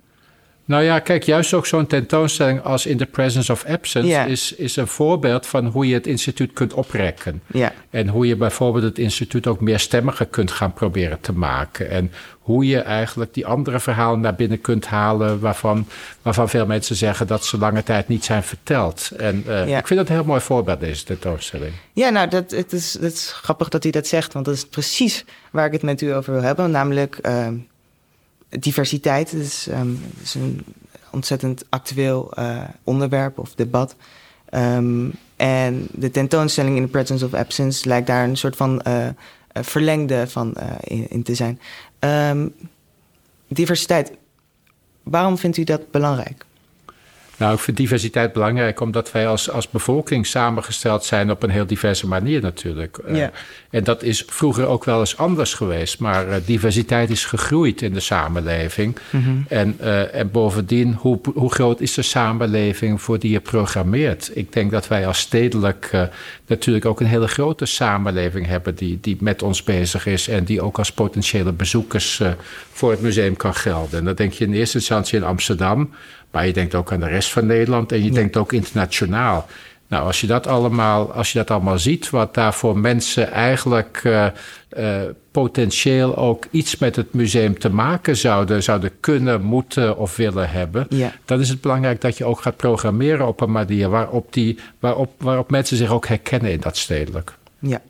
Nou 0.71 0.83
ja, 0.83 0.99
kijk, 0.99 1.23
juist 1.23 1.55
ook 1.55 1.67
zo'n 1.67 1.87
tentoonstelling 1.87 2.63
als 2.63 2.87
In 2.87 2.97
the 2.97 3.07
Presence 3.07 3.53
of 3.53 3.65
Absence 3.65 4.29
is, 4.29 4.55
is 4.55 4.77
een 4.77 4.87
voorbeeld 4.87 5.47
van 5.47 5.67
hoe 5.67 5.89
je 5.89 5.95
het 5.95 6.07
instituut 6.07 6.53
kunt 6.53 6.73
oprekken. 6.73 7.43
Ja. 7.47 7.73
En 7.91 8.09
hoe 8.09 8.27
je 8.27 8.37
bijvoorbeeld 8.37 8.85
het 8.85 8.99
instituut 8.99 9.47
ook 9.47 9.61
meerstemmiger 9.61 10.27
kunt 10.27 10.51
gaan 10.51 10.73
proberen 10.73 11.21
te 11.21 11.33
maken. 11.33 11.91
En 11.91 12.13
hoe 12.41 12.67
je 12.67 12.79
eigenlijk 12.79 13.35
die 13.35 13.47
andere 13.47 13.81
verhalen 13.81 14.21
naar 14.21 14.35
binnen 14.35 14.61
kunt 14.61 14.87
halen 14.87 15.41
waarvan, 15.41 15.87
waarvan 16.23 16.49
veel 16.49 16.67
mensen 16.67 16.97
zeggen 16.97 17.27
dat 17.27 17.45
ze 17.45 17.59
lange 17.59 17.83
tijd 17.83 18.09
niet 18.09 18.25
zijn 18.25 18.43
verteld. 18.43 19.11
En 19.17 19.45
eh, 19.47 19.69
Ja. 19.69 19.79
ik 19.79 19.87
vind 19.87 20.01
dat 20.01 20.09
een 20.09 20.15
heel 20.15 20.25
mooi 20.25 20.41
voorbeeld, 20.41 20.81
deze 20.81 21.05
tentoonstelling. 21.05 21.73
Ja, 21.93 22.09
nou, 22.09 22.29
dat, 22.29 22.51
het, 22.51 22.73
is, 22.73 22.93
het 23.01 23.13
is 23.13 23.33
grappig 23.33 23.69
dat 23.69 23.85
u 23.85 23.91
dat 23.91 24.07
zegt, 24.07 24.33
want 24.33 24.45
dat 24.45 24.55
is 24.55 24.67
precies 24.67 25.25
waar 25.51 25.67
ik 25.67 25.73
het 25.73 25.83
met 25.83 26.01
u 26.01 26.15
over 26.15 26.33
wil 26.33 26.43
hebben. 26.43 26.71
Namelijk 26.71 27.19
ehm, 27.23 27.55
diversiteit. 28.59 29.33
Ehm, 29.71 29.91
is 30.23 30.35
een 30.35 30.65
ontzettend 31.11 31.65
actueel 31.69 32.33
eh, 32.33 32.63
onderwerp 32.85 33.39
of 33.39 33.55
debat. 33.55 33.97
Ehm, 34.49 35.09
en 35.37 35.87
de 35.93 36.11
tentoonstelling 36.11 36.77
in 36.77 36.85
the 36.85 36.91
presence 36.91 37.25
of 37.25 37.35
absence 37.35 37.89
lijkt 37.89 38.07
daar 38.07 38.25
een 38.25 38.37
soort 38.37 38.57
van 38.57 38.81
eh, 38.81 39.07
eh, 39.07 39.15
verlengde 39.53 40.29
van 40.29 40.55
in, 40.81 41.11
in 41.11 41.23
te 41.23 41.35
zijn. 41.35 41.61
Ehm, 41.99 42.49
diversiteit. 43.49 44.13
Waarom 45.03 45.39
vindt 45.39 45.57
u 45.57 45.65
dat 45.65 45.91
belangrijk? 45.91 46.45
Nou, 47.41 47.55
ik 47.55 47.61
vind 47.61 47.77
diversiteit 47.77 48.33
belangrijk 48.33 48.81
omdat 48.81 49.13
wij 49.13 49.29
als, 49.29 49.51
als 49.51 49.71
bevolking 49.71 50.27
samengesteld 50.27 51.05
zijn 51.05 51.31
op 51.31 51.43
een 51.43 51.51
heel 51.51 51.67
diverse 51.67 52.07
manier 52.07 52.41
natuurlijk. 52.41 52.99
Eh, 52.99 53.17
Ja. 53.17 53.31
en 53.71 53.85
dat 53.85 54.03
is 54.03 54.25
vroeger 54.27 54.67
ook 54.67 54.85
wel 54.85 55.01
eens 55.01 55.17
anders 55.17 55.55
geweest, 55.55 55.99
maar 55.99 56.29
eh, 56.29 56.37
diversiteit 56.45 57.11
is 57.11 57.25
gegroeid 57.25 57.83
in 57.83 57.93
de 57.93 58.01
samenleving. 58.01 58.97
En, 59.49 59.75
eh, 59.79 60.15
en 60.15 60.31
bovendien, 60.31 60.95
hoe, 60.95 61.21
hoe 61.35 61.53
groot 61.53 61.81
is 61.81 61.95
de 61.95 62.03
samenleving 62.03 63.03
voor 63.03 63.19
die 63.19 63.31
je 63.31 63.41
programmeert? 63.41 64.31
Ik 64.35 64.53
denk 64.53 64.71
dat 64.71 64.89
wij 64.89 65.07
als 65.07 65.19
stedelijk 65.19 65.91
natuurlijk 66.47 66.85
ook 66.85 67.01
een 67.01 67.07
hele 67.07 67.29
grote 67.29 67.67
samenleving 67.67 68.47
hebben 68.47 68.75
die, 68.75 68.99
die 69.01 69.17
met 69.21 69.43
ons 69.43 69.63
bezig 69.63 70.07
is 70.07 70.29
en 70.29 70.45
die 70.45 70.63
ook 70.63 70.79
als 70.79 70.93
potentiële 70.93 71.53
bezoekers 71.53 72.23
voor 72.73 72.91
het 72.91 73.01
museum 73.01 73.37
kan 73.37 73.55
gelden. 73.55 73.99
En 73.99 74.05
dan 74.05 74.15
denk 74.15 74.33
je 74.33 74.45
in 74.45 74.53
eerste 74.53 74.79
instantie 74.79 75.19
in 75.19 75.25
Amsterdam, 75.25 75.91
maar 76.31 76.47
je 76.47 76.53
denkt 76.53 76.75
ook 76.75 76.93
aan 76.93 77.01
de 77.01 77.07
rest 77.07 77.33
van 77.33 77.47
Nederland 77.47 77.93
en 77.93 78.05
je 78.05 78.11
denkt 78.11 78.37
ook 78.37 78.53
internationaal. 78.53 79.47
Nou, 79.91 80.07
als 80.07 80.21
je 80.21 80.27
dat 80.27 80.47
allemaal, 80.47 81.13
als 81.13 81.33
je 81.33 81.39
dat 81.39 81.51
allemaal 81.51 81.79
ziet, 81.79 82.11
wat 82.11 82.35
daar 82.35 82.55
voor 82.55 82.79
mensen 82.79 83.33
eigenlijk 83.33 84.01
eh, 84.05 84.27
eh, 84.69 85.11
potentieel 85.31 86.17
ook 86.17 86.47
iets 86.51 86.77
met 86.79 86.97
het 86.97 87.13
museum 87.13 87.59
te 87.59 87.69
maken 87.71 88.17
zouden, 88.17 88.63
zouden 88.63 88.91
kunnen, 89.01 89.43
moeten 89.43 89.97
of 89.99 90.17
willen 90.17 90.51
hebben, 90.51 90.87
Ja. 90.89 91.13
dan 91.25 91.41
is 91.41 91.49
het 91.49 91.61
belangrijk 91.61 92.01
dat 92.01 92.19
je 92.19 92.25
ook 92.25 92.41
gaat 92.41 92.57
programmeren 92.57 93.27
op 93.27 93.41
een 93.41 93.51
manier 93.53 93.89
waarop, 93.89 94.33
die, 94.33 94.59
waarop, 94.79 95.13
waarop 95.19 95.51
mensen 95.51 95.77
zich 95.77 95.91
ook 95.91 96.07
herkennen 96.07 96.53
in 96.53 96.61
dat 96.61 96.77
stedelijk. 96.77 97.35
Ja. 97.59 97.81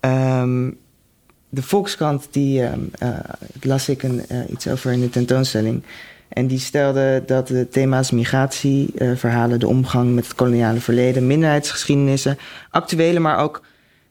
Ehm, 0.00 0.70
de 1.48 1.62
Volkskrant, 1.62 2.28
die 2.30 2.62
ehm, 2.64 2.80
eh, 2.98 3.08
las 3.60 3.88
ik 3.88 4.02
een, 4.02 4.22
iets 4.50 4.68
over 4.68 4.92
in 4.92 5.00
de 5.00 5.10
tentoonstelling. 5.10 5.82
En 6.32 6.46
die 6.46 6.58
stelde 6.58 7.22
dat 7.26 7.48
de 7.48 7.68
thema's 7.68 8.10
migratie, 8.10 8.90
eh, 8.96 9.10
verhalen, 9.14 9.60
de 9.60 9.66
omgang 9.66 10.14
met 10.14 10.24
het 10.24 10.34
koloniale 10.34 10.80
verleden, 10.80 11.26
minderheidsgeschiedenissen, 11.26 12.38
actuele, 12.70 13.18
maar 13.18 13.38
ook 13.38 13.62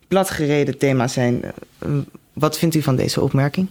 platgereden 0.08 0.78
thema's 0.78 1.12
zijn. 1.12 1.42
Eh, 1.42 1.88
wat 2.32 2.58
vindt 2.58 2.74
u 2.74 2.82
van 2.82 2.96
deze 2.96 3.20
opmerking? 3.20 3.68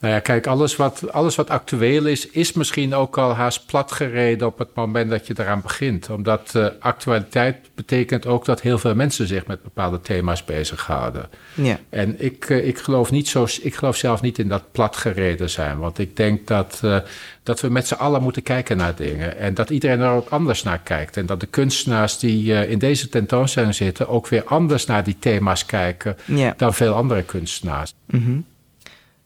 Nou 0.00 0.14
ja, 0.14 0.20
kijk, 0.20 0.46
alles 0.46 0.76
wat, 0.76 1.12
alles 1.12 1.36
wat 1.36 1.50
actueel 1.50 2.06
is, 2.06 2.26
is 2.28 2.52
misschien 2.52 2.94
ook 2.94 3.18
al 3.18 3.34
haast 3.34 3.66
platgereden 3.66 4.46
op 4.46 4.58
het 4.58 4.74
moment 4.74 5.10
dat 5.10 5.26
je 5.26 5.34
eraan 5.36 5.60
begint. 5.60 6.10
Omdat 6.10 6.54
eh, 6.54 6.66
actualiteit 6.80 7.56
betekent 7.74 8.26
ook 8.26 8.44
dat 8.44 8.60
heel 8.60 8.78
veel 8.78 8.94
mensen 8.94 9.26
zich 9.26 9.46
met 9.46 9.62
bepaalde 9.62 10.00
thema's 10.00 10.44
bezighouden. 10.44 11.28
Ja. 11.54 11.78
En 11.88 12.24
ik, 12.24 12.50
eh, 12.50 12.66
ik, 12.66 12.78
geloof 12.78 13.10
niet 13.10 13.28
zo, 13.28 13.46
ik 13.60 13.74
geloof 13.74 13.96
zelf 13.96 14.20
niet 14.20 14.38
in 14.38 14.48
dat 14.48 14.72
platgereden 14.72 15.50
zijn. 15.50 15.78
Want 15.78 15.98
ik 15.98 16.16
denk 16.16 16.46
dat, 16.46 16.80
eh, 16.84 16.98
dat 17.42 17.60
we 17.60 17.68
met 17.68 17.86
z'n 17.86 17.94
allen 17.94 18.22
moeten 18.22 18.42
kijken 18.42 18.76
naar 18.76 18.94
dingen. 18.94 19.38
En 19.38 19.54
dat 19.54 19.70
iedereen 19.70 20.00
er 20.00 20.10
ook 20.10 20.28
anders 20.28 20.62
naar 20.62 20.80
kijkt. 20.80 21.16
En 21.16 21.26
dat 21.26 21.40
de 21.40 21.46
kunstenaars 21.46 22.18
die 22.18 22.68
in 22.68 22.78
deze 22.78 23.08
tentoonstelling 23.08 23.74
zitten... 23.74 24.08
ook 24.08 24.28
weer 24.28 24.44
anders 24.44 24.86
naar 24.86 25.04
die 25.04 25.16
thema's 25.18 25.66
kijken 25.66 26.16
Ja. 26.24 26.54
dan 26.56 26.74
veel 26.74 26.94
andere 26.94 27.22
kunstenaars. 27.22 27.94
Mhm. 28.06 28.38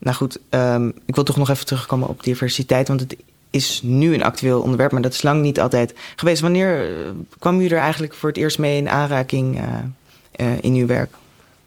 Nou 0.02 0.16
goed, 0.16 0.38
ehm, 0.48 0.88
ik 1.06 1.14
wil 1.14 1.24
toch 1.24 1.36
nog 1.36 1.50
even 1.50 1.66
terugkomen 1.66 2.08
op 2.08 2.22
diversiteit, 2.22 2.88
want 2.88 3.00
het 3.00 3.16
is 3.50 3.80
nu 3.82 4.14
een 4.14 4.22
actueel 4.22 4.60
onderwerp, 4.60 4.92
maar 4.92 5.02
dat 5.02 5.12
is 5.12 5.22
lang 5.22 5.42
niet 5.42 5.60
altijd 5.60 5.94
geweest. 6.16 6.40
Wanneer 6.40 6.84
eh, 6.84 7.10
kwam 7.38 7.60
u 7.60 7.66
er 7.66 7.78
eigenlijk 7.78 8.14
voor 8.14 8.28
het 8.28 8.38
eerst 8.38 8.58
mee 8.58 8.76
in 8.76 8.88
aanraking 8.88 9.58
eh, 9.58 9.66
eh, 10.32 10.58
in 10.60 10.74
uw 10.74 10.86
werk? 10.86 11.14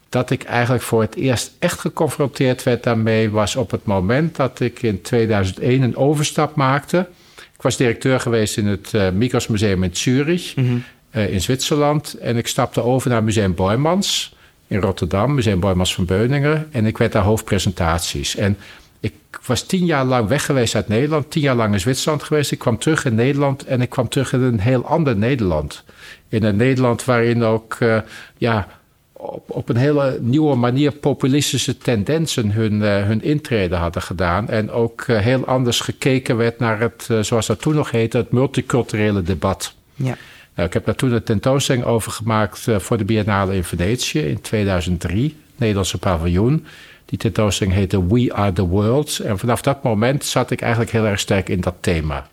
dat 0.08 0.30
ik 0.30 0.42
eigenlijk 0.42 0.82
voor 0.82 1.00
het 1.00 1.14
eerst 1.14 1.52
echt 1.58 1.80
geconfronteerd 1.80 2.62
werd 2.62 2.82
daarmee 2.82 3.30
was 3.30 3.56
op 3.56 3.70
het 3.70 3.84
moment 3.84 4.36
dat 4.36 4.60
ik 4.60 4.82
in 4.82 5.02
2001 5.02 5.82
een 5.82 5.96
overstap 5.96 6.54
maakte. 6.54 7.08
Ik 7.36 7.62
was 7.62 7.76
directeur 7.76 8.20
geweest 8.20 8.56
in 8.56 8.66
het 8.66 8.92
uh, 8.94 9.10
Migros 9.10 9.46
Museum 9.46 9.82
in 9.82 9.96
Zurich, 9.96 10.56
uh, 10.56 11.32
in 11.32 11.40
Zwitserland. 11.40 12.14
En 12.14 12.36
ik 12.36 12.46
stapte 12.46 12.82
over 12.82 13.10
naar 13.10 13.24
Museum 13.24 13.54
Boymans 13.54 14.35
in 14.66 14.80
Rotterdam, 14.80 15.34
Museum 15.34 15.60
Boymans 15.60 15.94
van 15.94 16.04
Beuningen. 16.04 16.68
En 16.70 16.86
ik 16.86 16.98
werd 16.98 17.12
daar 17.12 17.22
hoofdpresentaties. 17.22 18.36
En 18.36 18.56
ik 19.00 19.14
was 19.46 19.62
tien 19.62 19.84
jaar 19.84 20.04
lang 20.04 20.28
weg 20.28 20.44
geweest 20.44 20.74
uit 20.74 20.88
Nederland, 20.88 21.30
tien 21.30 21.42
jaar 21.42 21.54
lang 21.54 21.72
in 21.72 21.80
Zwitserland 21.80 22.22
geweest. 22.22 22.52
Ik 22.52 22.58
kwam 22.58 22.78
terug 22.78 23.04
in 23.04 23.14
Nederland 23.14 23.64
en 23.64 23.80
ik 23.80 23.90
kwam 23.90 24.08
terug 24.08 24.32
in 24.32 24.40
een 24.40 24.60
heel 24.60 24.84
ander 24.84 25.16
Nederland. 25.16 25.84
In 26.28 26.44
een 26.44 26.56
Nederland 26.56 27.04
waarin 27.04 27.42
ook, 27.42 27.76
uh, 27.80 27.98
ja 28.36 28.68
op, 29.12 29.44
op 29.46 29.68
een 29.68 29.76
hele 29.76 30.18
nieuwe 30.20 30.54
manier 30.54 30.92
populistische 30.92 31.78
tendensen 31.78 32.52
hun, 32.52 32.74
uh, 32.74 33.04
hun 33.04 33.22
intrede 33.22 33.74
hadden 33.74 34.02
gedaan. 34.02 34.48
En 34.48 34.70
ook 34.70 35.06
uh, 35.06 35.18
heel 35.18 35.44
anders 35.44 35.80
gekeken 35.80 36.36
werd 36.36 36.58
naar 36.58 36.80
het, 36.80 37.08
zoals 37.20 37.46
dat 37.46 37.60
toen 37.60 37.74
nog 37.74 37.90
heette, 37.90 38.16
het 38.16 38.32
multiculturele 38.32 39.22
debat. 39.22 39.74
Ja. 39.94 40.16
Nou, 40.56 40.68
ik 40.68 40.74
heb 40.74 40.84
daar 40.84 40.94
toen 40.94 41.12
een 41.12 41.22
tentoonstelling 41.22 41.84
over 41.84 42.12
gemaakt 42.12 42.66
voor 42.76 42.96
de 42.96 43.04
Biennale 43.04 43.54
in 43.54 43.64
Venetië 43.64 44.18
in 44.18 44.40
2003, 44.40 45.36
Nederlandse 45.56 45.98
paviljoen. 45.98 46.66
Die 47.04 47.18
tentoonstelling 47.18 47.76
heette 47.76 48.06
We 48.06 48.34
Are 48.34 48.52
the 48.52 48.66
World. 48.66 49.18
En 49.18 49.38
vanaf 49.38 49.62
dat 49.62 49.82
moment 49.82 50.24
zat 50.24 50.50
ik 50.50 50.60
eigenlijk 50.60 50.92
heel 50.92 51.06
erg 51.06 51.20
sterk 51.20 51.48
in 51.48 51.60
dat 51.60 51.74
thema. 51.80 52.26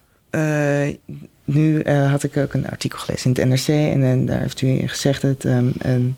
nu 1.44 1.84
had 1.90 2.24
ik 2.24 2.38
ook 2.38 2.54
een 2.54 2.70
artikel 2.70 3.00
gelezen 3.00 3.34
in 3.34 3.42
het 3.42 3.50
NRC 3.50 3.68
en, 3.68 4.26
daar 4.26 4.40
heeft 4.40 4.62
u 4.62 4.88
gezegd 4.88 5.22
dat. 5.22 5.44
Een 5.44 6.16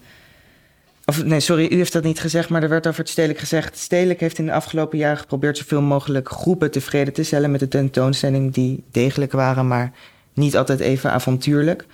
of 1.06 1.24
nee, 1.24 1.40
sorry, 1.40 1.68
u 1.72 1.76
heeft 1.76 1.94
dat 1.94 2.04
niet 2.04 2.20
gezegd, 2.20 2.50
maar 2.50 2.64
er 2.64 2.70
werd 2.70 2.88
over 2.88 3.00
het 3.00 3.10
stedelijk 3.10 3.40
gezegd. 3.40 3.78
Stedelijk 3.78 4.20
heeft 4.20 4.38
in 4.38 4.46
de 4.46 4.54
afgelopen 4.54 4.98
jaren 4.98 5.18
geprobeerd 5.18 5.58
zoveel 5.58 5.82
mogelijk 5.82 6.30
groepen 6.30 6.72
tevreden 6.72 7.14
te 7.14 7.24
stellen 7.24 7.52
met 7.52 7.60
de 7.60 7.68
tentoonstelling 7.68 8.54
die 8.54 8.84
degelijk 8.92 9.32
waren, 9.32 9.68
maar 9.68 9.92
niet 10.36 10.58
altijd 10.58 10.80
even 10.80 11.12
avontuurlijk. 11.12 11.86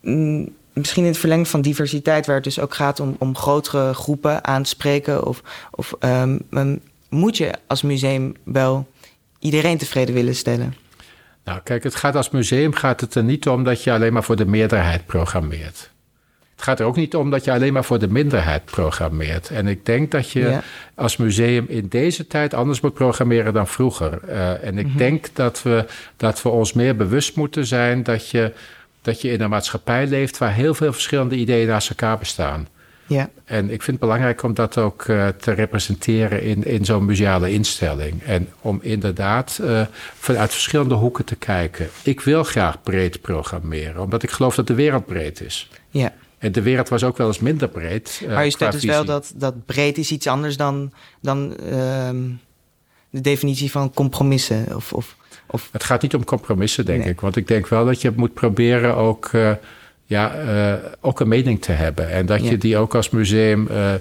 Mm, 0.00 0.54
misschien 0.72 1.02
in 1.02 1.08
het 1.08 1.18
verlengde 1.18 1.48
van 1.48 1.62
diversiteit, 1.62 2.26
waar 2.26 2.34
het 2.34 2.44
dus 2.44 2.60
ook 2.60 2.74
gaat 2.74 3.00
om, 3.00 3.16
om 3.18 3.36
grotere 3.36 3.94
groepen 3.94 4.44
aanspreken. 4.44 5.26
Of, 5.26 5.42
of 5.70 5.94
um, 6.00 6.40
um, 6.50 6.80
moet 7.08 7.36
je 7.36 7.52
als 7.66 7.82
museum 7.82 8.34
wel 8.44 8.86
iedereen 9.38 9.78
tevreden 9.78 10.14
willen 10.14 10.34
stellen? 10.34 10.74
Nou, 11.44 11.60
kijk, 11.60 11.82
het 11.82 11.94
gaat 11.94 12.16
als 12.16 12.30
museum 12.30 12.74
gaat 12.74 13.00
het 13.00 13.14
er 13.14 13.24
niet 13.24 13.48
om 13.48 13.64
dat 13.64 13.84
je 13.84 13.92
alleen 13.92 14.12
maar 14.12 14.24
voor 14.24 14.36
de 14.36 14.46
meerderheid 14.46 15.06
programmeert. 15.06 15.91
Het 16.62 16.70
gaat 16.70 16.80
er 16.80 16.86
ook 16.86 16.96
niet 16.96 17.16
om 17.16 17.30
dat 17.30 17.44
je 17.44 17.52
alleen 17.52 17.72
maar 17.72 17.84
voor 17.84 17.98
de 17.98 18.08
minderheid 18.08 18.64
programmeert. 18.64 19.50
En 19.50 19.66
ik 19.66 19.86
denk 19.86 20.10
dat 20.10 20.30
je 20.30 20.40
ja. 20.40 20.62
als 20.94 21.16
museum 21.16 21.64
in 21.68 21.88
deze 21.88 22.26
tijd 22.26 22.54
anders 22.54 22.80
moet 22.80 22.94
programmeren 22.94 23.52
dan 23.52 23.66
vroeger. 23.66 24.20
Uh, 24.28 24.64
en 24.64 24.78
ik 24.78 24.84
mm-hmm. 24.84 24.98
denk 24.98 25.26
dat 25.32 25.62
we, 25.62 25.84
dat 26.16 26.42
we 26.42 26.48
ons 26.48 26.72
meer 26.72 26.96
bewust 26.96 27.36
moeten 27.36 27.66
zijn 27.66 28.02
dat 28.02 28.30
je, 28.30 28.52
dat 29.02 29.20
je 29.20 29.30
in 29.30 29.40
een 29.40 29.50
maatschappij 29.50 30.06
leeft 30.06 30.38
waar 30.38 30.52
heel 30.52 30.74
veel 30.74 30.92
verschillende 30.92 31.34
ideeën 31.34 31.66
naast 31.66 31.90
elkaar 31.90 32.18
bestaan. 32.18 32.68
Ja. 33.06 33.30
En 33.44 33.64
ik 33.64 33.82
vind 33.82 33.86
het 33.86 34.00
belangrijk 34.00 34.42
om 34.42 34.54
dat 34.54 34.78
ook 34.78 35.04
uh, 35.04 35.28
te 35.28 35.52
representeren 35.52 36.42
in, 36.42 36.64
in 36.64 36.84
zo'n 36.84 37.04
museale 37.04 37.52
instelling. 37.52 38.22
En 38.22 38.48
om 38.60 38.78
inderdaad 38.82 39.58
uh, 39.60 39.80
vanuit 40.18 40.52
verschillende 40.52 40.94
hoeken 40.94 41.24
te 41.24 41.36
kijken. 41.36 41.88
Ik 42.02 42.20
wil 42.20 42.44
graag 42.44 42.82
breed 42.82 43.20
programmeren, 43.20 44.02
omdat 44.02 44.22
ik 44.22 44.30
geloof 44.30 44.54
dat 44.54 44.66
de 44.66 44.74
wereld 44.74 45.06
breed 45.06 45.40
is. 45.40 45.70
Ja. 45.90 46.12
En 46.42 46.52
de 46.52 46.62
wereld 46.62 46.88
was 46.88 47.04
ook 47.04 47.16
wel 47.16 47.26
eens 47.26 47.38
minder 47.38 47.68
breed. 47.68 48.20
Uh, 48.22 48.28
maar 48.28 48.44
je 48.44 48.50
stelt 48.50 48.72
dus 48.72 48.84
wel 48.84 49.04
dat, 49.04 49.32
dat 49.34 49.66
breed 49.66 49.98
is 49.98 50.10
iets 50.10 50.26
anders 50.26 50.56
dan, 50.56 50.92
dan 51.20 51.56
uh, 51.62 52.10
de 53.10 53.20
definitie 53.20 53.70
van 53.70 53.92
compromissen. 53.94 54.76
Of, 54.76 54.92
of, 54.92 55.16
of... 55.46 55.68
Het 55.72 55.84
gaat 55.84 56.02
niet 56.02 56.14
om 56.14 56.24
compromissen, 56.24 56.84
denk 56.84 57.02
nee. 57.02 57.12
ik. 57.12 57.20
Want 57.20 57.36
ik 57.36 57.48
denk 57.48 57.68
wel 57.68 57.84
dat 57.84 58.00
je 58.00 58.12
moet 58.16 58.34
proberen 58.34 58.96
ook 58.96 59.32
uh, 59.32 59.52
ja, 60.12 60.34
eh, 60.34 60.72
ook 61.00 61.20
een 61.20 61.28
mening 61.28 61.62
te 61.62 61.72
hebben. 61.72 62.10
En 62.10 62.26
dat 62.26 62.44
Ja. 62.44 62.50
je 62.50 62.58
die 62.58 62.76
ook 62.76 62.94
als 62.94 63.10
museum 63.10 63.68
eh, 63.68 63.92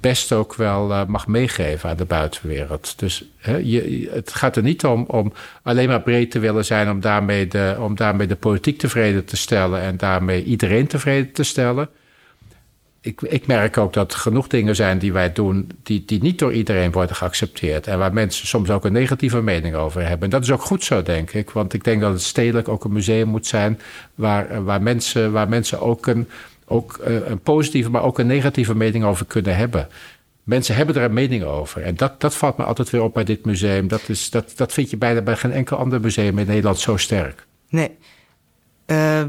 best 0.00 0.32
ook 0.32 0.54
wel 0.54 0.90
eh, 0.92 1.04
mag 1.06 1.26
meegeven 1.26 1.90
aan 1.90 1.96
de 1.96 2.04
buitenwereld. 2.04 2.98
Dus 2.98 3.24
hè, 3.38 3.56
je, 3.56 4.00
je- 4.00 4.10
het 4.12 4.32
gaat 4.34 4.56
er 4.56 4.62
niet 4.62 4.84
om, 4.84 5.04
om 5.06 5.32
alleen 5.62 5.88
maar 5.88 6.00
breed 6.02 6.30
te 6.30 6.38
willen 6.38 6.64
zijn 6.64 6.90
om 6.90 7.00
daarmee, 7.00 7.46
de, 7.48 7.76
om 7.78 7.96
daarmee 7.96 8.26
de 8.26 8.36
politiek 8.36 8.78
tevreden 8.78 9.24
te 9.24 9.36
stellen 9.36 9.80
en 9.80 9.96
daarmee 9.96 10.44
iedereen 10.44 10.86
tevreden 10.86 11.32
te 11.32 11.42
stellen. 11.42 11.88
Ik, 13.02 13.20
ik 13.22 13.46
merk 13.46 13.76
ook 13.78 13.92
dat 13.92 14.14
genoeg 14.14 14.46
dingen 14.46 14.76
zijn 14.76 14.98
die 14.98 15.12
wij 15.12 15.32
doen, 15.32 15.68
die, 15.82 16.04
die 16.06 16.22
niet 16.22 16.38
door 16.38 16.52
iedereen 16.52 16.92
worden 16.92 17.16
geaccepteerd. 17.16 17.86
En 17.86 17.98
waar 17.98 18.12
mensen 18.12 18.46
soms 18.46 18.70
ook 18.70 18.84
een 18.84 18.92
negatieve 18.92 19.40
mening 19.42 19.74
over 19.74 20.00
hebben. 20.02 20.20
En 20.24 20.30
dat 20.30 20.42
is 20.42 20.50
ook 20.50 20.62
goed 20.62 20.84
zo, 20.84 21.02
denk 21.02 21.30
ik. 21.32 21.50
Want 21.50 21.72
ik 21.72 21.84
denk 21.84 22.00
dat 22.00 22.12
het 22.12 22.22
stedelijk 22.22 22.68
ook 22.68 22.84
een 22.84 22.92
museum 22.92 23.28
moet 23.28 23.46
zijn 23.46 23.80
waar, 24.14 24.50
eh, 24.50 24.58
waar, 24.58 24.82
mensen, 24.82 25.32
waar 25.32 25.48
mensen 25.48 25.80
ook, 25.80 26.06
een, 26.06 26.28
ook 26.64 26.96
eh, 27.04 27.14
een 27.28 27.40
positieve, 27.40 27.90
maar 27.90 28.02
ook 28.02 28.18
een 28.18 28.26
negatieve 28.26 28.74
mening 28.74 29.04
over 29.04 29.26
kunnen 29.26 29.56
hebben. 29.56 29.88
Mensen 30.42 30.74
hebben 30.74 30.94
er 30.94 31.02
een 31.02 31.12
mening 31.12 31.44
over. 31.44 31.82
En 31.82 31.94
dat, 31.96 32.20
dat 32.20 32.34
valt 32.34 32.56
me 32.56 32.64
altijd 32.64 32.90
weer 32.90 33.02
op 33.02 33.14
bij 33.14 33.24
dit 33.24 33.44
museum. 33.44 33.88
Dat, 33.88 34.08
is, 34.08 34.30
dat, 34.30 34.52
dat 34.56 34.72
vind 34.72 34.90
je 34.90 34.96
bijna 34.96 35.20
bij 35.22 35.36
geen 35.36 35.52
enkel 35.52 35.76
ander 35.76 36.00
museum 36.00 36.38
in 36.38 36.46
Nederland 36.46 36.78
zo 36.78 36.96
sterk. 36.96 37.46
Nee. 37.68 37.90
Eh, 38.86 39.22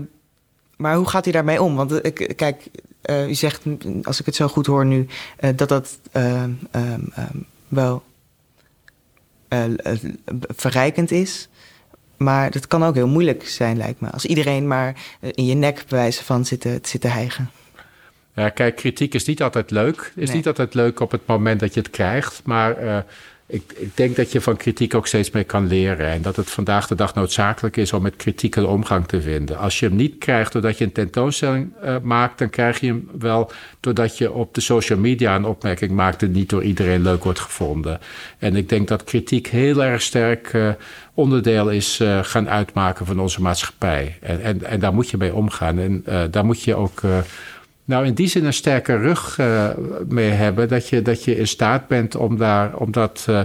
maar 0.77 0.95
hoe 0.95 1.07
gaat 1.09 1.27
u 1.27 1.31
daarmee 1.31 1.61
om? 1.61 1.75
Want 1.75 2.05
ik- 2.05 2.33
kijk, 2.35 2.63
eh, 3.11 3.29
u 3.29 3.33
zegt, 3.33 3.61
als 4.03 4.19
ik 4.19 4.25
het 4.25 4.35
zo 4.35 4.47
goed 4.47 4.65
hoor 4.65 4.85
nu, 4.85 5.07
eh, 5.37 5.49
dat 5.55 5.69
dat 5.69 5.99
eh, 6.11 6.43
ehm, 6.43 6.51
ehm, 6.71 7.37
wel 7.67 8.03
eh, 9.47 9.63
verrijkend 10.47 11.11
is. 11.11 11.49
Maar 12.17 12.51
dat 12.51 12.67
kan 12.67 12.83
ook 12.83 12.95
heel 12.95 13.07
moeilijk 13.07 13.47
zijn, 13.47 13.77
lijkt 13.77 14.01
me. 14.01 14.09
Als 14.09 14.25
iedereen 14.25 14.67
maar 14.67 14.95
in 15.19 15.45
je 15.45 15.53
nek 15.55 15.75
bij 15.75 15.99
wijze 15.99 16.23
van 16.23 16.45
zit 16.45 16.61
te, 16.61 16.79
zit 16.81 17.01
te 17.01 17.07
hijgen. 17.07 17.49
Ja, 18.35 18.49
kijk, 18.49 18.75
kritiek 18.75 19.13
is 19.13 19.25
niet 19.25 19.41
altijd 19.41 19.71
leuk. 19.71 20.11
Is 20.15 20.27
Nee. 20.27 20.35
niet 20.35 20.47
altijd 20.47 20.73
leuk 20.73 20.99
op 20.99 21.11
het 21.11 21.25
moment 21.25 21.59
dat 21.59 21.73
je 21.73 21.79
het 21.79 21.89
krijgt. 21.89 22.41
Maar 22.43 23.05
ik, 23.51 23.73
ik 23.75 23.97
denk 23.97 24.15
dat 24.15 24.31
je 24.31 24.41
van 24.41 24.57
kritiek 24.57 24.95
ook 24.95 25.07
steeds 25.07 25.31
meer 25.31 25.45
kan 25.45 25.67
leren. 25.67 26.07
En 26.07 26.21
dat 26.21 26.35
het 26.35 26.49
vandaag 26.49 26.87
de 26.87 26.95
dag 26.95 27.13
noodzakelijk 27.13 27.77
is 27.77 27.93
om 27.93 28.01
met 28.01 28.15
kritiek 28.15 28.55
een 28.55 28.65
omgang 28.65 29.07
te 29.07 29.21
vinden. 29.21 29.57
Als 29.57 29.79
je 29.79 29.85
hem 29.85 29.95
niet 29.95 30.17
krijgt 30.17 30.51
doordat 30.51 30.77
je 30.77 30.83
een 30.83 30.91
tentoonstelling 30.91 31.71
eh, 31.81 31.95
maakt, 32.03 32.39
dan 32.39 32.49
krijg 32.49 32.79
je 32.79 32.87
hem 32.87 33.09
wel 33.19 33.51
doordat 33.79 34.17
je 34.17 34.31
op 34.31 34.53
de 34.53 34.61
social 34.61 34.99
media 34.99 35.35
een 35.35 35.45
opmerking 35.45 35.91
maakt 35.91 36.19
die 36.19 36.29
niet 36.29 36.49
door 36.49 36.63
iedereen 36.63 37.01
leuk 37.01 37.23
wordt 37.23 37.39
gevonden. 37.39 37.99
En 38.37 38.55
ik 38.55 38.69
denk 38.69 38.87
dat 38.87 39.03
kritiek 39.03 39.47
heel 39.47 39.83
erg 39.83 40.01
sterk 40.01 40.47
eh, 40.53 40.69
onderdeel 41.13 41.69
is 41.69 41.99
eh, 41.99 42.19
gaan 42.23 42.49
uitmaken 42.49 43.05
van 43.05 43.19
onze 43.19 43.41
maatschappij. 43.41 44.17
En, 44.21 44.41
en, 44.41 44.63
en 44.63 44.79
daar 44.79 44.93
moet 44.93 45.09
je 45.09 45.17
mee 45.17 45.33
omgaan. 45.33 45.79
En 45.79 46.03
daar 46.31 46.45
moet 46.45 46.63
je 46.63 46.75
ook. 46.75 47.01
Nou, 47.85 48.05
in 48.05 48.13
die 48.13 48.27
zin 48.27 48.45
een 48.45 48.53
sterke 48.53 48.95
rug 48.97 49.37
eh, 49.39 49.69
mee 50.07 50.29
hebben. 50.29 50.67
Dat 50.67 50.87
je, 50.89 51.01
dat 51.01 51.23
je 51.23 51.37
in 51.37 51.47
staat 51.47 51.87
bent 51.87 52.15
om 52.15 52.37
daar, 52.37 52.75
om, 52.75 52.91
dat, 52.91 53.25
eh, 53.29 53.41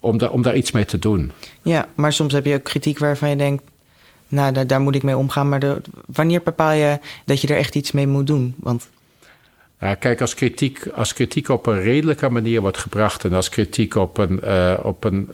om, 0.00 0.18
daar, 0.18 0.30
om 0.30 0.42
daar 0.42 0.56
iets 0.56 0.70
mee 0.72 0.84
te 0.84 0.98
doen. 0.98 1.32
Ja, 1.62 1.86
maar 1.94 2.12
soms 2.12 2.32
heb 2.32 2.44
je 2.44 2.54
ook 2.54 2.62
kritiek 2.64 2.98
waarvan 2.98 3.28
je 3.30 3.36
denkt... 3.36 3.62
nou, 4.28 4.52
daar, 4.52 4.66
daar 4.66 4.80
moet 4.80 4.94
ik 4.94 5.02
mee 5.02 5.16
omgaan. 5.16 5.48
Maar 5.48 5.60
de, 5.60 5.80
wanneer 6.06 6.42
bepaal 6.42 6.72
je 6.72 6.98
dat 7.24 7.40
je 7.40 7.48
er 7.48 7.56
echt 7.56 7.74
iets 7.74 7.92
mee 7.92 8.06
moet 8.06 8.26
doen? 8.26 8.54
Want 8.58 8.88
Ja, 9.80 9.94
kijk, 9.94 10.20
als 10.20 10.34
kritiek, 10.34 10.86
als 10.94 11.12
kritiek 11.12 11.48
op 11.48 11.66
een 11.66 11.80
redelijke 11.82 12.28
manier 12.28 12.60
wordt 12.60 12.78
gebracht. 12.78 13.24
en 13.24 13.32
als 13.32 13.48
kritiek 13.48 13.94
op 13.94 14.18
een. 14.18 14.40
eh, 14.40 14.78
op 14.82 15.04
een 15.04 15.28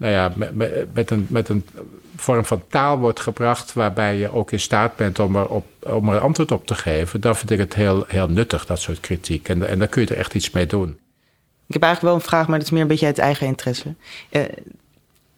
nou 0.00 0.12
ja, 0.12 0.32
met, 0.36 0.94
met, 0.94 1.10
een, 1.10 1.26
met 1.28 1.48
een 1.48 1.66
vorm 2.16 2.44
van 2.44 2.62
taal 2.68 2.98
wordt 2.98 3.20
gebracht. 3.20 3.72
waarbij 3.72 4.16
je 4.16 4.32
ook 4.32 4.52
in 4.52 4.60
staat 4.60 4.96
bent 4.96 5.18
om 5.18 5.36
er, 5.36 5.46
op, 5.46 5.66
om 5.80 6.08
er 6.08 6.20
antwoord 6.20 6.52
op 6.52 6.66
te 6.66 6.74
geven. 6.74 7.20
dan 7.20 7.36
vind 7.36 7.50
ik 7.50 7.58
het 7.58 7.74
heel, 7.74 8.04
heel 8.08 8.28
nuttig, 8.28 8.66
dat 8.66 8.80
soort 8.80 9.00
kritiek. 9.00 9.48
En, 9.48 9.68
en 9.68 9.78
dan 9.78 9.88
kun 9.88 10.02
je 10.02 10.08
er 10.08 10.16
echt 10.16 10.34
iets 10.34 10.50
mee 10.50 10.66
doen. 10.66 10.98
Ik 11.66 11.72
heb 11.76 11.82
eigenlijk 11.82 12.14
wel 12.14 12.14
een 12.14 12.28
vraag, 12.28 12.48
maar 12.48 12.58
dat 12.58 12.66
is 12.66 12.72
meer 12.72 12.82
een 12.82 12.88
beetje 12.88 13.06
uit 13.06 13.18
eigen 13.18 13.46
interesse. 13.46 13.94
Eh, 14.28 14.42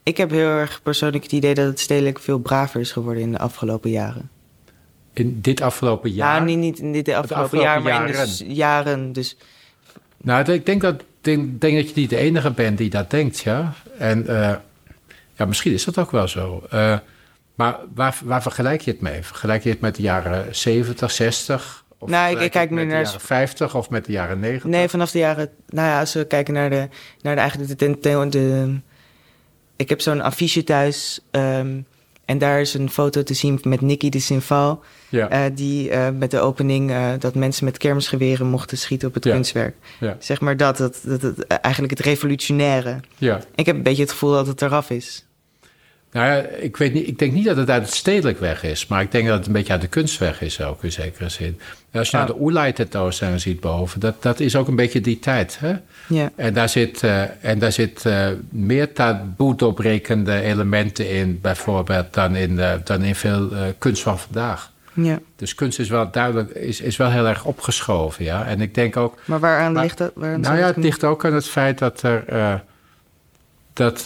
ik 0.03 0.17
heb 0.17 0.31
heel 0.31 0.49
erg 0.49 0.81
persoonlijk 0.83 1.23
het 1.23 1.33
idee 1.33 1.55
dat 1.55 1.67
het 1.67 1.81
stedelijk 1.81 2.19
veel 2.19 2.39
braver 2.39 2.81
is 2.81 2.93
geworden 2.93 3.23
in 3.23 3.33
de 3.33 3.39
afgelopen 3.39 3.91
jaren. 3.91 4.31
In 5.13 5.41
dit 5.41 5.61
afgelopen 5.61 6.11
jaar. 6.11 6.39
Ja, 6.39 6.45
niet, 6.45 6.59
niet 6.59 6.79
in 6.79 6.93
dit 6.93 7.09
afgelopen, 7.09 7.37
afgelopen 7.37 7.69
jaar, 7.69 7.83
maar 7.83 8.09
in 8.09 8.47
de 8.47 8.55
jaren. 8.55 9.13
Dus 9.13 9.37
Nou, 10.17 10.53
ik 10.53 10.67
denk 10.67 10.81
dat, 10.81 11.03
denk, 11.25 11.61
denk 11.61 11.77
dat 11.77 11.89
je 11.89 12.01
niet 12.01 12.11
de 12.11 12.17
enige 12.17 12.51
bent 12.51 12.79
die 12.79 12.91
dat 12.91 13.11
denkt, 13.11 13.41
ja. 13.41 13.73
En 13.99 14.27
eh, 14.27 14.55
ja, 15.35 15.45
misschien 15.45 15.73
is 15.73 15.85
dat 15.85 15.99
ook 15.99 16.11
wel 16.11 16.29
zo. 16.29 16.67
Eh, 16.71 16.99
maar 17.55 17.77
waar, 17.95 18.17
waar 18.25 18.43
vergelijk 18.43 18.81
je 18.81 18.91
het 18.91 19.01
mee? 19.01 19.23
Vergelijk 19.23 19.63
je 19.63 19.69
het 19.71 19.81
met 19.81 19.95
de 19.95 20.03
jaren 20.03 20.57
70, 20.57 21.11
60? 21.11 21.85
Of 21.99 22.09
Nou, 22.11 22.41
ik- 22.41 22.51
kijk 22.51 22.71
nu 22.71 22.77
naar- 22.77 22.87
de 22.87 22.93
jaren 23.05 23.21
50 23.21 23.75
of 23.77 23.91
met 23.91 24.05
de 24.05 24.13
jaren 24.13 24.41
90? 24.41 24.71
nee, 24.71 24.89
vanaf 24.89 25.11
de 25.11 25.19
jaren... 25.19 25.49
Nou 25.69 25.89
ja, 25.89 26.01
als 26.01 26.13
we 26.15 26.27
kijken 26.27 26.55
naar 26.55 26.71
de... 26.71 26.89
Naar 27.23 27.35
de 27.35 27.41
eigenlijk 27.41 27.71
de, 27.71 27.77
tentoon- 27.77 28.31
de, 28.31 28.79
ik 29.77 29.89
heb 29.89 30.01
zo'n 30.01 30.21
affiche 30.21 30.65
thuis... 30.65 31.21
ehm, 31.31 31.81
en 32.25 32.39
daar 32.39 32.61
is 32.61 32.75
een 32.75 32.91
foto 32.91 33.23
te 33.23 33.35
zien 33.35 33.61
met 33.63 33.81
Nicky 33.81 34.09
de 34.09 34.19
Sinval... 34.21 34.83
Ja, 35.09 35.29
eh, 35.29 35.41
die 35.55 35.91
eh, 35.91 36.09
met 36.19 36.31
de 36.31 36.41
opening 36.41 36.91
eh, 36.91 37.09
dat 37.19 37.35
mensen 37.35 37.65
met 37.65 37.79
kermisgeweren 37.79 38.47
mochten 38.47 38.79
schieten 38.79 39.09
op 39.09 39.15
het 39.15 39.25
Ja. 39.25 39.33
kunstwerk. 39.33 39.77
ja, 40.01 40.17
Zeg 40.19 40.41
maar 40.41 40.57
dat, 40.57 40.77
dat, 40.77 41.01
dat, 41.05 41.21
dat, 41.21 41.39
eigenlijk 41.47 41.97
het 41.97 42.07
revolutionaire. 42.07 43.01
ja. 43.19 43.41
Ik 43.55 43.67
heb 43.67 43.77
een 43.77 43.83
beetje 43.83 44.03
het 44.03 44.11
gevoel 44.11 44.33
dat 44.33 44.47
het 44.47 44.63
eraf 44.63 44.91
is. 44.91 45.25
Nou 46.13 46.27
ja, 46.27 46.35
ik, 46.41 46.77
weet 46.77 46.93
niet, 46.93 47.07
ik 47.09 47.19
denk 47.19 47.33
niet 47.33 47.45
dat 47.45 47.57
het 47.57 47.71
uit 47.71 47.83
het 47.83 47.95
stedelijk 47.95 48.39
weg 48.41 48.63
is, 48.63 48.87
maar 48.87 49.03
ik 49.03 49.13
denk 49.13 49.27
dat 49.27 49.37
het 49.37 49.47
een 49.47 49.53
beetje 49.53 49.73
uit 49.73 49.81
de 49.81 49.89
kunst 49.89 50.19
weg 50.19 50.41
is 50.43 50.61
ook 50.61 50.83
in 50.85 50.93
zekere 50.93 51.29
zin. 51.29 51.61
En 51.91 51.99
als 51.99 52.11
je 52.11 52.17
Ja. 52.17 52.25
nou 52.25 52.37
de 52.37 52.43
Oelai 52.45 52.73
tentoonstelling 52.73 53.41
ziet 53.41 53.61
boven, 53.61 54.01
dat, 54.01 54.23
dat 54.23 54.41
is 54.41 54.57
ook 54.57 54.69
een 54.69 54.77
beetje 54.77 55.01
die 55.01 55.19
tijd. 55.19 55.59
Hè? 55.61 55.73
Ja, 56.09 56.31
En 56.37 56.55
daar 56.55 56.69
zit, 56.69 57.03
eh, 57.03 57.23
en 57.45 57.59
daar 57.59 57.73
zit 57.73 58.07
eh, 58.07 58.27
meer 58.49 58.93
taboe 58.93 59.57
doorbrekende 59.57 60.41
elementen 60.41 61.11
in, 61.11 61.39
bijvoorbeeld, 61.43 62.15
dan 62.15 62.37
in, 62.37 62.59
eh, 62.59 62.73
dan 62.85 63.03
in 63.03 63.15
veel 63.15 63.49
kunst 63.79 64.03
van 64.03 64.19
vandaag. 64.19 64.71
ja. 64.93 65.19
Dus 65.37 65.55
kunst 65.55 65.79
is 65.79 65.89
wel 65.89 66.11
duidelijk, 66.11 66.51
is, 66.51 66.81
is 66.81 66.97
wel 66.97 67.11
heel 67.11 67.27
erg 67.27 67.45
opgeschoven, 67.45 68.25
ja. 68.25 68.47
En 68.47 68.61
ik 68.61 68.75
denk 68.75 68.97
ook, 68.97 69.19
Maar 69.25 69.41
waaraan 69.41 69.73
Maar- 69.73 69.83
ligt 69.83 69.99
dat? 69.99 70.13
Waaraan 70.15 70.41
nou 70.41 70.59
ja, 70.59 70.67
het 70.67 70.77
ligt 70.77 71.05
ook 71.05 71.25
aan 71.25 71.35
het 71.35 71.47
feit 71.49 71.79
dat 71.79 72.03
er, 72.03 72.25
dat 73.73 74.05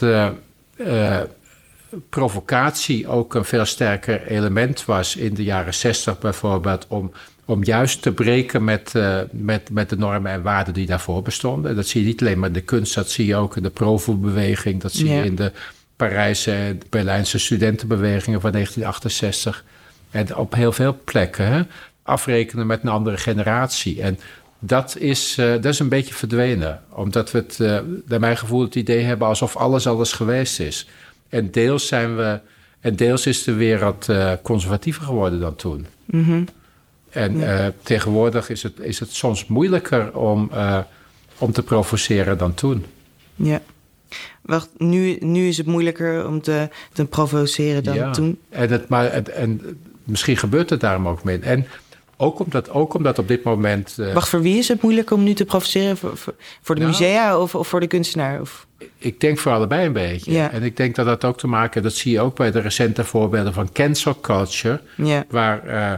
provocatie 2.08 3.08
ook 3.08 3.34
een 3.34 3.44
veel 3.44 3.64
sterker 3.64 4.26
element 4.26 4.84
was 4.84 5.16
in 5.16 5.34
de 5.34 5.44
jaren 5.44 5.74
zestig 5.74 6.18
bijvoorbeeld, 6.18 6.86
om, 6.88 7.12
om 7.44 7.64
juist 7.64 8.02
te 8.02 8.12
breken 8.12 8.64
met, 8.64 8.94
eh, 8.94 9.18
met, 9.30 9.70
met 9.70 9.88
de 9.88 9.96
normen 9.96 10.32
en 10.32 10.42
waarden 10.42 10.74
die 10.74 10.86
daarvoor 10.86 11.22
bestonden. 11.22 11.76
Dat 11.76 11.86
zie 11.86 12.00
je 12.00 12.06
niet 12.06 12.20
alleen 12.20 12.38
maar 12.38 12.48
in 12.48 12.54
de 12.54 12.60
kunst, 12.60 12.94
dat 12.94 13.10
zie 13.10 13.26
je 13.26 13.36
ook 13.36 13.56
in 13.56 13.62
de 13.62 13.70
Provo-beweging, 13.70 14.80
dat 14.80 14.92
zie 14.92 15.08
Ja. 15.08 15.14
je 15.18 15.24
in 15.24 15.34
de 15.34 15.52
Parijse 15.96 16.52
en 16.52 16.80
Berlijnse 16.90 17.38
studentenbewegingen 17.38 18.40
van 18.40 18.52
1968. 18.52 19.64
En 20.10 20.36
op 20.36 20.54
heel 20.54 20.72
veel 20.72 20.98
plekken 21.04 21.46
hè, 21.46 21.62
afrekenen 22.02 22.66
met 22.66 22.82
een 22.82 22.88
andere 22.88 23.16
generatie. 23.16 24.02
En 24.02 24.18
dat 24.58 24.96
is, 24.98 25.38
eh, 25.38 25.52
dat 25.52 25.64
is 25.64 25.78
een 25.78 25.88
beetje 25.88 26.14
verdwenen. 26.14 26.80
Omdat 26.90 27.30
we 27.30 27.38
het, 27.38 27.60
eh, 27.60 27.78
naar 28.06 28.20
mijn 28.20 28.36
gevoel, 28.36 28.60
het 28.60 28.74
idee 28.74 29.02
hebben 29.02 29.28
alsof 29.28 29.56
alles 29.56 29.86
alles 29.86 30.12
geweest 30.12 30.60
is. 30.60 30.86
En 31.28 31.50
deels 31.50 31.86
zijn 31.86 32.16
we. 32.16 32.40
En 32.80 32.96
deels 32.96 33.26
is 33.26 33.44
de 33.44 33.52
wereld 33.54 34.08
eh, 34.08 34.32
conservatiever 34.42 35.02
geworden 35.02 35.40
dan 35.40 35.56
toen. 35.56 35.86
Mhm. 36.04 36.44
En 37.10 37.58
eh, 37.58 37.66
tegenwoordig 37.82 38.48
is 38.50 38.62
het, 38.62 38.80
is 38.80 38.98
het 39.00 39.10
soms 39.12 39.46
moeilijker 39.46 40.16
om, 40.16 40.48
eh, 40.52 40.78
om 41.38 41.52
te 41.52 41.62
provoceren 41.62 42.38
dan 42.38 42.54
toen. 42.54 42.84
Ja. 43.34 43.62
Wacht, 44.42 44.68
nu, 44.78 45.16
nu 45.20 45.48
is 45.48 45.56
het 45.56 45.66
moeilijker 45.66 46.26
om 46.26 46.40
te, 46.40 46.68
te 46.92 47.04
provoceren 47.04 47.84
dan 47.84 47.94
Ja. 47.94 48.10
toen. 48.10 48.38
En, 48.48 48.70
het, 48.70 48.88
maar, 48.88 49.06
en, 49.06 49.34
en 49.34 49.78
misschien 50.04 50.36
gebeurt 50.36 50.70
het 50.70 50.80
daarom 50.80 51.08
ook 51.08 51.24
mee. 51.24 51.38
En 51.38 51.66
ook 52.16 52.38
omdat, 52.38 52.70
ook 52.70 52.94
omdat 52.94 53.18
op 53.18 53.28
dit 53.28 53.42
moment. 53.44 53.98
eh, 53.98 54.12
Wacht, 54.12 54.28
voor 54.28 54.40
wie 54.42 54.58
is 54.58 54.68
het 54.68 54.82
moeilijker 54.82 55.16
om 55.16 55.22
nu 55.22 55.34
te 55.34 55.44
provoceren? 55.44 55.96
Voor, 55.96 56.74
de 56.74 56.74
Nou. 56.74 56.86
musea 56.86 57.38
of, 57.38 57.54
of 57.54 57.68
voor 57.68 57.80
de 57.80 57.86
kunstenaar? 57.86 58.40
Of... 58.40 58.66
Ik 58.98 59.20
denk 59.20 59.38
voor 59.38 59.52
allebei 59.52 59.86
een 59.86 59.92
beetje. 59.92 60.32
Ja. 60.32 60.50
En 60.50 60.62
ik 60.62 60.76
denk 60.76 60.94
dat 60.94 61.06
dat 61.06 61.24
ook 61.24 61.38
te 61.38 61.46
maken... 61.46 61.82
dat 61.82 61.92
zie 61.92 62.12
je 62.12 62.20
ook 62.20 62.36
bij 62.36 62.50
de 62.50 62.60
recente 62.60 63.04
voorbeelden 63.04 63.52
van 63.52 63.72
cancel 63.72 64.20
culture... 64.20 64.80
Ja, 64.96 65.24
waar, 65.30 65.66
eh, 65.66 65.92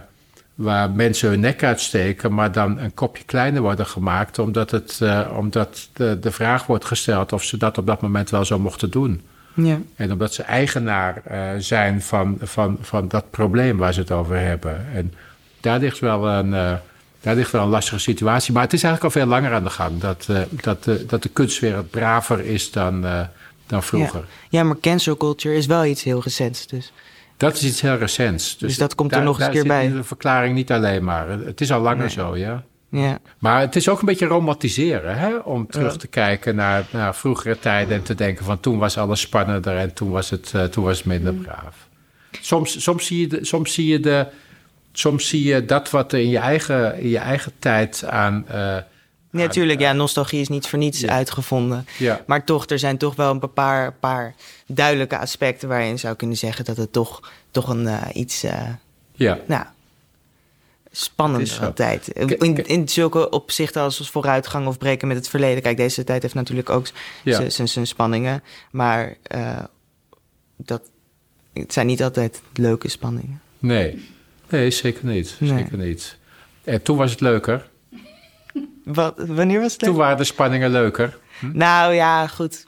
waar 0.54 0.90
mensen 0.90 1.28
hun 1.28 1.40
nek 1.40 1.62
uitsteken... 1.62 2.35
maar 2.35 2.52
dan 2.52 2.78
een 2.78 2.94
kopje 2.94 3.24
kleiner 3.24 3.62
worden 3.62 3.87
gemaakt... 3.87 4.38
omdat, 4.38 4.70
het, 4.70 4.98
eh, 5.02 5.28
omdat 5.37 5.88
de, 5.92 6.18
de 6.20 6.31
vraag 6.31 6.66
wordt 6.66 6.85
gesteld... 6.85 7.33
of 7.33 7.42
ze 7.44 7.57
dat 7.57 7.78
op 7.78 7.87
dat 7.87 8.00
moment 8.00 8.31
wel 8.31 8.44
zo 8.44 8.59
mochten 8.59 8.90
doen. 8.90 9.20
ja, 9.54 9.78
En 9.96 10.12
omdat 10.12 10.35
ze 10.35 10.42
eigenaar 10.42 11.22
zijn 11.59 12.02
van, 12.02 12.38
van, 12.42 12.78
van 12.81 13.09
dat 13.09 13.31
probleem 13.31 13.76
waar 13.76 13.92
ze 13.92 14.00
het 14.00 14.11
over 14.12 14.38
hebben. 14.38 14.87
En 14.94 15.14
daar 15.61 15.79
ligt 15.79 15.99
wel 15.99 16.29
een... 16.29 16.55
eh, 16.55 16.75
daar 17.21 17.35
ligt 17.35 17.51
wel 17.53 17.62
een 17.62 17.68
lastige 17.68 17.99
situatie. 17.99 18.53
Maar 18.53 18.62
het 18.62 18.73
is 18.73 18.83
eigenlijk 18.83 19.14
al 19.14 19.21
veel 19.21 19.31
langer 19.31 19.53
aan 19.53 19.64
de 19.64 19.71
gang. 19.71 20.01
Dat, 20.01 20.27
eh, 20.29 20.40
dat, 20.51 20.85
de 20.85 21.07
dat 21.07 21.23
de 21.23 21.29
kunstwereld 21.29 21.90
braver 21.90 22.44
is 22.44 22.71
dan, 22.71 23.05
eh, 23.07 23.21
dan 23.66 23.83
vroeger. 23.83 24.25
ja, 24.49 24.62
maar 24.62 24.77
cancel 24.81 25.16
culture 25.16 25.55
is 25.57 25.66
wel 25.66 25.85
iets 25.85 26.03
heel 26.03 26.21
recents. 26.23 26.66
Dus 26.66 26.92
Dat 27.37 27.55
is 27.55 27.62
iets 27.64 27.81
heel 27.81 27.97
recents. 27.97 28.59
Dus 28.59 28.77
dat 28.77 28.94
komt 28.94 29.12
er 29.14 29.23
nog 29.23 29.40
eens 29.40 29.49
keer 29.51 29.66
bij. 29.66 29.92
De 29.92 30.05
verklaring 30.05 30.55
niet 30.55 30.73
alleen 30.73 31.05
maar. 31.05 31.29
Het 31.29 31.61
is 31.61 31.73
al 31.73 31.81
langer 31.81 31.99
Nee. 31.99 32.11
zo, 32.11 32.37
ja. 32.37 32.62
Ja. 32.90 33.18
Maar 33.38 33.61
het 33.61 33.77
is 33.77 33.88
ook 33.88 34.01
een 34.01 34.07
beetje 34.07 34.27
romantiseren, 34.27 35.18
hè? 35.18 35.37
Om 35.37 35.66
terug 35.66 35.97
te 35.97 36.07
kijken 36.07 36.55
naar, 36.55 36.87
naar 36.90 37.14
vroegere 37.14 37.59
tijden 37.59 37.97
en 37.97 38.03
te 38.03 38.14
denken 38.14 38.44
van 38.44 38.61
toen 38.61 38.79
was 38.79 38.99
alles 38.99 39.21
spannender 39.21 39.77
en 39.77 39.94
toen 39.94 40.11
was 40.11 40.31
het, 40.31 40.53
eh, 40.55 40.64
toen 40.64 40.85
was 40.85 40.97
het 40.97 41.07
minder 41.07 41.35
braaf. 41.35 41.88
Soms, 42.40 42.83
soms, 42.83 43.07
zie 43.07 43.21
je 43.21 43.27
de, 43.27 43.44
soms 43.44 43.75
zie 43.75 43.87
je 43.87 44.01
de, 44.01 44.27
soms 44.99 45.29
zie 45.29 45.45
je 45.45 45.65
dat 45.65 45.91
wat 45.91 46.13
er 46.13 46.19
in 46.19 46.29
je 46.29 46.39
eigen, 46.39 46.99
in 47.01 47.09
je 47.09 47.19
eigen 47.19 47.53
tijd 47.59 48.05
aan. 48.05 48.49
eh, 48.49 48.77
Natuurlijk, 49.31 49.81
ja, 49.81 49.93
nostalgie 49.93 50.41
is 50.41 50.49
niet 50.49 50.67
voor 50.67 50.79
niets 50.79 51.07
uitgevonden. 51.07 51.87
Ja. 51.99 52.25
Maar 52.27 52.45
toch, 52.45 52.67
er 52.67 52.79
zijn 52.79 52.97
toch 52.99 53.15
wel 53.17 53.31
een 53.31 53.53
paar, 53.53 53.93
paar 53.93 54.35
duidelijke 54.67 55.19
aspecten 55.19 55.69
waarin 55.69 55.89
je 55.89 55.97
zou 55.97 56.15
kunnen 56.17 56.37
zeggen 56.37 56.65
dat 56.65 56.77
het 56.77 56.93
toch, 56.93 57.33
toch 57.51 57.69
een 57.69 57.87
eh, 57.87 58.03
iets 58.13 58.43
eh, 58.43 58.69
Ja. 59.13 59.39
nou, 59.47 59.65
zo. 61.45 61.63
altijd. 61.65 62.09
In, 62.09 62.67
in 62.67 62.89
zulke 62.89 63.31
opzichten 63.31 63.83
als 63.83 64.11
vooruitgang 64.11 64.67
of 64.67 64.79
breken 64.79 65.09
met 65.09 65.17
het 65.17 65.29
verleden. 65.29 65.63
Kijk, 65.63 65.77
deze 65.77 66.05
tijd 66.05 66.23
heeft 66.23 66.35
natuurlijk 66.35 66.71
ook 66.71 66.87
Ja. 67.25 67.49
zijn 67.51 67.87
spanningen. 67.87 68.43
Maar 68.71 69.17
eh, 69.23 69.59
dat, 70.57 70.83
het 71.53 71.73
zijn 71.73 71.87
niet 71.87 72.03
altijd 72.03 72.41
leuke 72.55 72.89
spanningen. 72.89 73.41
nee. 73.59 74.17
Nee, 74.51 74.71
zeker 74.71 75.07
niet. 75.07 75.37
Nee. 75.39 75.51
Zeker 75.51 75.79
niet. 75.79 76.17
En 76.65 76.83
toen 76.83 76.97
was 76.97 77.11
het 77.11 77.21
leuker. 77.21 77.69
Wat, 78.85 79.15
wanneer 79.17 79.61
was 79.61 79.73
het? 79.73 79.81
Toen 79.81 79.97
waren 79.97 80.17
de 80.17 80.25
spanningen 80.25 80.71
leuker. 80.71 81.19
Nou 81.53 81.95
ja, 81.95 82.27
goed. 82.27 82.65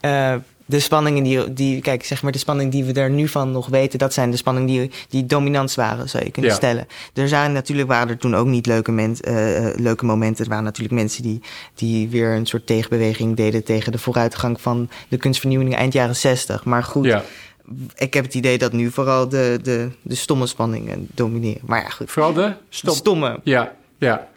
Eh, 0.00 0.34
de 0.68 0.80
spanningen 0.80 1.22
die, 1.22 1.52
die, 1.52 1.80
kijk, 1.80 2.04
zeg 2.04 2.22
maar, 2.22 2.32
de 2.32 2.38
spanning 2.38 2.72
die 2.72 2.84
we 2.84 2.92
er 3.00 3.10
nu 3.10 3.28
van 3.28 3.50
nog 3.52 3.66
weten, 3.66 3.98
dat 3.98 4.12
zijn 4.12 4.30
de 4.30 4.36
spanningen 4.36 4.66
die, 4.68 4.90
die 5.08 5.26
dominant 5.26 5.74
waren, 5.74 6.08
zou 6.08 6.24
je 6.24 6.30
kunnen 6.30 6.50
Ja. 6.50 6.56
stellen. 6.56 6.86
Er 7.14 7.28
zijn 7.28 7.52
natuurlijk, 7.52 7.88
waren 7.88 8.08
er 8.08 8.18
toen 8.18 8.34
ook 8.36 8.46
niet 8.46 8.66
leuke, 8.66 8.92
men, 8.92 9.16
eh, 9.20 9.66
eh, 9.68 9.78
leuke 9.78 10.04
momenten. 10.04 10.44
Er 10.44 10.50
waren 10.50 10.64
natuurlijk 10.64 10.94
mensen 10.94 11.22
die, 11.22 11.40
die 11.74 12.08
weer 12.08 12.30
een 12.32 12.46
soort 12.46 12.66
tegenbeweging 12.66 13.36
deden 13.36 13.64
tegen 13.64 13.92
de 13.92 13.98
vooruitgang 13.98 14.60
van 14.60 14.88
de 15.08 15.16
kunstvernieuwing 15.16 15.74
eind 15.74 15.92
jaren 15.92 16.16
60. 16.16 16.64
Maar 16.64 16.82
goed, 16.84 17.04
Ja. 17.04 17.22
Ik 17.94 18.14
heb 18.14 18.24
het 18.24 18.34
idee 18.34 18.58
dat 18.58 18.72
nu 18.72 18.90
vooral 18.90 19.28
de, 19.28 19.58
de, 19.62 19.88
de 20.02 20.14
stomme 20.14 20.46
spanningen 20.46 21.08
domineren. 21.14 21.62
Maar 21.64 21.82
ja, 21.82 21.88
goed. 21.88 22.10
Vooral 22.10 22.32
de 22.32 22.52
stom- 22.68 22.94
stomme. 22.94 23.40
Ja, 23.42 23.74
ja. 23.98 24.28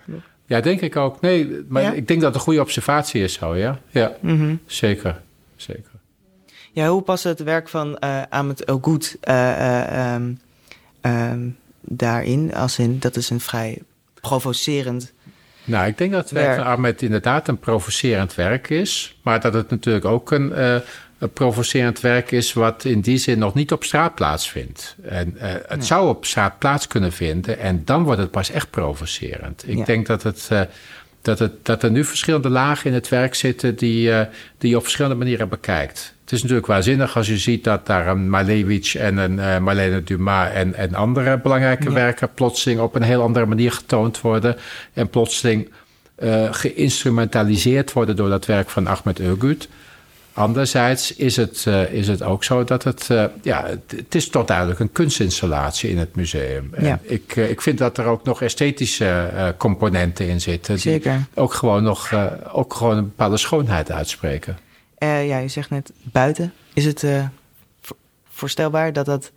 Ja, 0.46 0.62
denk 0.62 0.82
ik 0.82 0.96
ook. 0.96 1.22
Nee, 1.22 1.66
maar 1.68 1.82
Ja? 1.82 1.92
ik 1.92 2.08
denk 2.08 2.20
dat 2.20 2.30
het 2.30 2.36
een 2.36 2.42
goede 2.48 2.62
observatie 2.62 3.24
is 3.24 3.34
zo, 3.34 3.56
ja. 3.56 3.80
Ja, 3.90 4.12
Mhm. 4.20 4.56
zeker. 4.66 5.22
Zeker. 5.56 5.92
Ja, 6.72 6.88
hoe 6.88 7.02
past 7.02 7.24
het 7.24 7.44
werk 7.44 7.70
van 7.70 7.98
eh 7.98 8.22
Ahmed 8.30 8.68
Ogood 8.72 9.18
eh, 9.22 9.52
eh, 9.52 10.14
ehm, 10.14 10.34
ehm, 11.02 11.48
daarin? 11.82 12.54
Als 12.56 12.80
in, 12.80 13.00
dat 13.00 13.16
is 13.16 13.30
een 13.30 13.40
vrij 13.40 13.82
provocerend... 14.22 15.14
Nou, 15.64 15.88
ik 15.88 15.98
denk 15.98 16.12
dat 16.12 16.22
het 16.22 16.32
werk 16.32 16.56
van 16.56 16.66
Ahmed 16.66 17.02
inderdaad 17.02 17.48
een 17.48 17.60
provocerend 17.60 18.36
werk 18.36 18.70
is. 18.70 19.20
Maar 19.24 19.40
dat 19.42 19.54
het 19.54 19.70
natuurlijk 19.70 20.06
ook 20.06 20.32
een, 20.32 20.64
een 20.64 20.82
provocerend 21.34 22.00
werk 22.02 22.32
is... 22.32 22.54
wat 22.54 22.86
in 22.86 23.02
die 23.02 23.18
zin 23.18 23.40
nog 23.40 23.54
niet 23.54 23.72
op 23.72 23.84
straat 23.84 24.16
plaatsvindt. 24.16 24.96
En 25.02 25.36
eh, 25.40 25.52
het 25.52 25.70
Nee. 25.78 25.86
zou 25.86 26.10
op 26.10 26.26
straat 26.26 26.60
plaats 26.60 26.88
kunnen 26.88 27.12
vinden... 27.12 27.60
en 27.60 27.82
dan 27.86 28.04
wordt 28.04 28.22
het 28.22 28.32
pas 28.32 28.52
echt 28.52 28.70
provocerend. 28.70 29.64
Ik 29.68 29.78
Ja. 29.78 29.86
denk 29.86 30.06
dat, 30.08 30.24
het, 30.24 30.48
eh, 30.50 30.62
dat, 31.22 31.40
het, 31.40 31.66
dat 31.66 31.84
er 31.84 31.92
nu 31.92 32.06
verschillende 32.06 32.50
lagen 32.50 32.86
in 32.90 32.94
het 32.94 33.10
werk 33.10 33.36
zitten... 33.36 33.76
die, 33.76 34.12
eh, 34.12 34.26
die 34.58 34.70
je 34.70 34.76
op 34.76 34.82
verschillende 34.84 35.18
manieren 35.18 35.50
bekijkt. 35.50 36.14
Het 36.24 36.32
is 36.38 36.42
natuurlijk 36.42 36.68
waanzinnig 36.68 37.16
als 37.18 37.28
je 37.28 37.38
ziet 37.38 37.64
dat 37.64 37.86
daar 37.86 38.08
een 38.08 38.30
Malevich 38.30 38.96
en 38.96 39.18
een 39.18 39.40
eh, 39.40 39.58
Marlene 39.60 40.04
Dumas 40.04 40.52
en, 40.54 40.74
en 40.76 40.94
andere 40.96 41.38
belangrijke 41.38 41.84
Ja. 41.84 41.92
werken 41.94 42.34
plotseling 42.34 42.80
op 42.80 42.96
een 42.96 43.02
heel 43.02 43.22
andere 43.22 43.46
manier 43.46 43.72
getoond 43.72 44.22
worden. 44.22 44.56
En 44.94 45.10
plotseling 45.10 45.70
eh, 46.16 46.48
geïnstrumentaliseerd 46.54 47.94
worden 47.94 48.16
door 48.16 48.30
dat 48.30 48.46
werk 48.46 48.70
van 48.70 48.88
Ahmed 48.88 49.20
Ögüt. 49.22 49.68
Anderzijds 50.40 51.16
is 51.16 51.36
het, 51.36 51.64
eh, 51.68 51.94
is 51.94 52.08
het 52.08 52.24
ook 52.24 52.44
zo 52.44 52.64
dat 52.64 52.84
het, 52.84 53.10
eh, 53.10 53.26
ja, 53.42 53.66
het, 53.88 54.16
is 54.16 54.30
toch 54.30 54.46
duidelijk 54.46 54.80
een 54.80 54.92
kunstinstallatie 54.92 55.90
in 55.90 55.98
het 55.98 56.16
museum. 56.16 56.74
En 56.74 57.00
ik, 57.02 57.36
eh, 57.36 57.50
ik 57.50 57.62
vind 57.62 57.78
dat 57.78 57.98
er 57.98 58.06
ook 58.06 58.24
nog 58.24 58.42
esthetische 58.42 59.54
componenten 59.58 60.28
in 60.28 60.42
zitten. 60.42 60.74
die 60.74 60.84
Zeker. 60.84 61.26
Ook 61.34 61.54
gewoon 61.54 61.84
nog 61.84 62.14
ook 62.52 62.74
gewoon 62.74 62.98
een 62.98 63.04
bepaalde 63.04 63.38
schoonheid 63.38 63.92
uitspreken. 63.92 64.58
Ja, 65.00 65.38
je 65.38 65.48
zegt 65.48 65.70
net 65.70 65.92
buiten. 66.02 66.54
Is 66.74 66.86
het 66.86 67.06
vo- 67.82 67.98
voorstelbaar 68.30 68.94
dat 68.94 69.06
dat 69.06 69.32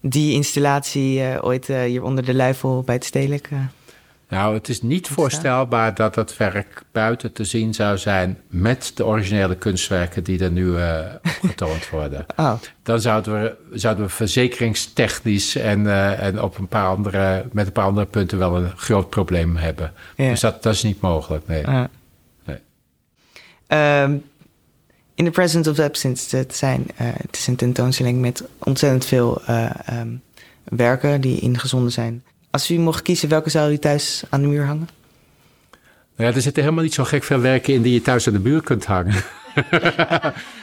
die 0.00 0.32
installatie 0.32 1.42
ooit 1.42 1.66
hier 1.66 2.02
onder 2.02 2.24
de 2.24 2.34
luifel 2.34 2.82
bij 2.82 2.94
het 2.94 3.04
stedelijk... 3.04 3.48
Nou, 4.28 4.54
het 4.54 4.68
is 4.68 4.82
niet 4.82 5.08
voorstelbaar 5.08 5.94
dat 5.94 6.14
het 6.14 6.36
werk 6.36 6.82
buiten 6.92 7.32
te 7.32 7.44
zien 7.44 7.74
zou 7.74 7.98
zijn 7.98 8.38
met 8.48 8.92
de 8.94 9.06
originele 9.06 9.56
kunstwerken 9.56 10.24
die 10.24 10.44
er 10.44 10.50
nu 10.50 10.76
eh 10.76 11.00
opgetoond 11.42 11.90
worden. 11.98 12.26
Oh. 12.36 12.52
Dan 12.82 13.00
zouden 13.00 13.42
we, 13.42 13.78
zouden 13.78 14.04
we 14.04 14.10
verzekeringstechnisch 14.10 15.56
en, 15.56 15.86
eh, 15.86 16.22
en 16.22 16.42
op 16.42 16.58
een 16.58 16.68
paar 16.68 16.86
andere, 16.86 17.44
met 17.52 17.66
een 17.66 17.72
paar 17.72 17.84
andere 17.84 18.06
punten 18.06 18.38
wel 18.38 18.56
een 18.56 18.76
groot 18.76 19.10
probleem 19.10 19.56
hebben. 19.56 19.92
Ja. 20.16 20.28
Dus 20.28 20.40
dat, 20.40 20.62
dat 20.62 20.74
is 20.74 20.82
niet 20.82 21.00
mogelijk, 21.00 21.46
nee. 21.46 21.66
Ah. 21.66 21.84
Nee. 22.44 22.58
Ehm, 23.66 24.16
in 25.14 25.24
the 25.24 25.30
Presence 25.30 25.70
of 25.70 25.78
Absence, 25.78 26.36
het, 26.36 26.56
zijn, 26.56 26.86
eh, 26.96 27.06
het 27.16 27.36
is 27.36 27.46
een 27.46 27.56
tentoonstelling 27.56 28.20
met 28.20 28.44
ontzettend 28.58 29.04
veel 29.04 29.42
eh, 29.46 29.70
ehm, 29.84 30.08
werken 30.64 31.20
die 31.20 31.40
ingezonden 31.40 31.92
zijn. 31.92 32.22
Als 32.50 32.70
u 32.70 32.78
mocht 32.78 33.02
kiezen, 33.02 33.28
welke 33.28 33.50
zou 33.50 33.72
u 33.72 33.78
thuis 33.78 34.22
aan 34.28 34.40
de 34.40 34.46
muur 34.46 34.64
hangen? 34.66 34.88
Nou 36.16 36.30
ja, 36.30 36.36
er 36.36 36.42
zitten 36.42 36.62
helemaal 36.62 36.84
niet 36.84 36.94
zo 36.94 37.04
gek 37.04 37.24
veel 37.24 37.40
werken 37.40 37.74
in 37.74 37.82
die 37.82 37.92
je 37.92 38.02
thuis 38.02 38.26
aan 38.26 38.32
de 38.32 38.38
muur 38.38 38.62
kunt 38.62 38.84
hangen. 38.86 39.14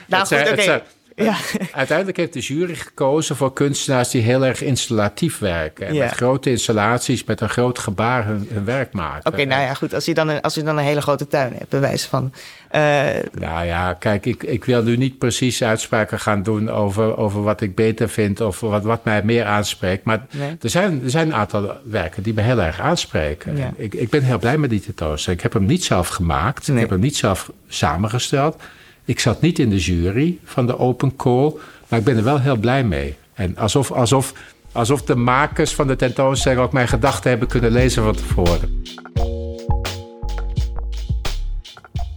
Nou 0.08 0.20
Het 0.20 0.28
zijn- 0.28 0.48
goed, 0.48 0.56
het 0.56 0.64
zijn- 0.64 0.82
Ja. 1.16 1.36
Uiteindelijk 1.72 2.18
heeft 2.18 2.34
de 2.34 2.40
jury 2.40 2.76
gekozen 2.76 3.36
voor 3.36 3.54
kunstenaars 3.54 4.10
die 4.10 4.22
heel 4.22 4.46
erg 4.46 4.62
installatief 4.62 5.38
werken. 5.40 5.88
En 5.88 5.94
Ja. 5.94 6.04
met 6.06 6.14
grote 6.14 6.50
installaties, 6.50 7.24
met 7.24 7.42
een 7.42 7.50
groot 7.50 7.80
gebaar 7.80 8.26
hun, 8.26 8.48
hun 8.54 8.66
werk 8.66 8.94
maken. 8.94 9.34
Oké, 9.34 9.46
nou 9.46 9.62
ja, 9.62 9.74
goed. 9.74 9.94
Als 9.94 10.08
u, 10.08 10.14
dan 10.14 10.28
een, 10.28 10.42
als 10.42 10.58
u 10.58 10.64
dan 10.64 10.78
een 10.78 10.84
hele 10.84 11.02
grote 11.02 11.28
tuin 11.28 11.54
hebt, 11.58 11.70
bij 11.70 11.80
wijze 11.80 12.10
van... 12.10 12.34
eh, 12.70 13.06
Nou 13.32 13.66
ja, 13.66 13.94
kijk, 13.94 14.26
ik, 14.26 14.44
ik 14.44 14.66
wil 14.66 14.84
nu 14.84 14.98
niet 14.98 15.18
precies 15.18 15.64
uitspraken 15.64 16.20
gaan 16.20 16.44
doen 16.44 16.70
over, 16.70 17.18
over 17.18 17.44
wat 17.44 17.62
ik 17.62 17.76
beter 17.76 18.10
vind 18.10 18.42
of 18.42 18.60
wat, 18.60 18.84
wat 18.84 19.04
mij 19.06 19.24
meer 19.24 19.46
aanspreekt. 19.46 20.04
Maar 20.04 20.26
Nee. 20.32 20.58
er, 20.62 20.70
zijn, 20.70 21.02
er 21.04 21.10
zijn 21.10 21.28
een 21.28 21.36
aantal 21.36 21.72
werken 21.84 22.24
die 22.24 22.34
me 22.34 22.42
heel 22.42 22.62
erg 22.62 22.80
aanspreken. 22.80 23.58
Ja. 23.58 23.74
Ik, 23.76 23.94
ik 23.94 24.10
ben 24.10 24.24
heel 24.24 24.40
blij 24.40 24.58
met 24.58 24.70
die 24.70 24.82
tentoonstelling. 24.82 25.42
Ik 25.44 25.52
heb 25.52 25.54
hem 25.62 25.66
niet 25.70 25.84
zelf 25.84 26.08
gemaakt, 26.08 26.68
ik 26.68 26.80
heb 26.80 26.90
hem 26.90 27.00
niet 27.00 27.16
zelf 27.18 27.52
samengesteld. 27.68 28.62
Ik 29.06 29.20
zat 29.20 29.42
niet 29.42 29.60
in 29.60 29.70
de 29.70 29.78
jury 29.78 30.40
van 30.44 30.66
de 30.68 30.80
Open 30.80 31.16
Call, 31.16 31.54
maar 31.88 32.00
ik 32.00 32.06
ben 32.06 32.18
er 32.18 32.24
wel 32.24 32.40
heel 32.40 32.56
blij 32.58 32.84
mee. 32.84 33.16
En 33.34 33.58
alsof, 33.58 33.92
alsof, 33.92 34.34
alsof 34.72 35.02
de 35.02 35.16
makers 35.16 35.74
van 35.74 35.88
de 35.88 35.96
tentoonstelling 35.96 36.62
ook 36.62 36.72
mijn 36.72 36.88
gedachten 36.88 37.30
hebben 37.30 37.48
kunnen 37.48 37.72
lezen 37.72 38.04
van 38.04 38.16
tevoren. 38.16 38.84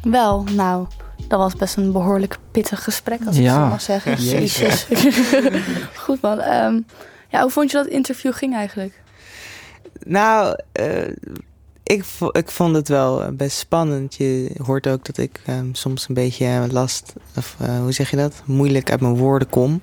Wel, 0.03 0.45
nou, 0.55 0.87
dat 1.29 1.39
was 1.39 1.55
best 1.55 1.77
een 1.77 1.93
behoorlijk 1.93 2.37
pittig 2.51 2.85
gesprek, 2.85 3.21
als 3.27 3.37
ik 3.37 3.43
Ja. 3.43 3.55
zo 3.63 3.69
mag 3.69 3.81
zeggen. 3.81 4.23
Jezus. 4.23 4.87
Goed 6.05 6.21
man. 6.21 6.41
Ehm, 6.41 6.81
ja, 7.31 7.41
hoe 7.43 7.51
vond 7.51 7.71
je 7.71 7.77
dat 7.77 7.87
interview 7.87 8.33
ging 8.35 8.55
eigenlijk? 8.55 9.01
Nou, 10.07 10.57
eh, 10.73 10.87
ik, 11.89 12.05
ik 12.33 12.51
vond 12.51 12.75
het 12.75 12.89
wel 12.89 13.23
eh, 13.23 13.29
best 13.33 13.57
spannend. 13.59 14.15
Je 14.15 14.51
hoort 14.63 14.87
ook 14.87 15.05
dat 15.05 15.19
ik 15.19 15.41
ehm, 15.47 15.69
soms 15.73 16.09
een 16.09 16.15
beetje 16.15 16.45
eh, 16.47 16.65
last, 16.71 17.13
of 17.37 17.57
eh, 17.61 17.79
hoe 17.79 17.93
zeg 17.93 18.11
je 18.11 18.17
dat? 18.17 18.43
Moeilijk 18.45 18.91
uit 18.91 19.01
mijn 19.01 19.17
woorden 19.17 19.49
kom. 19.49 19.81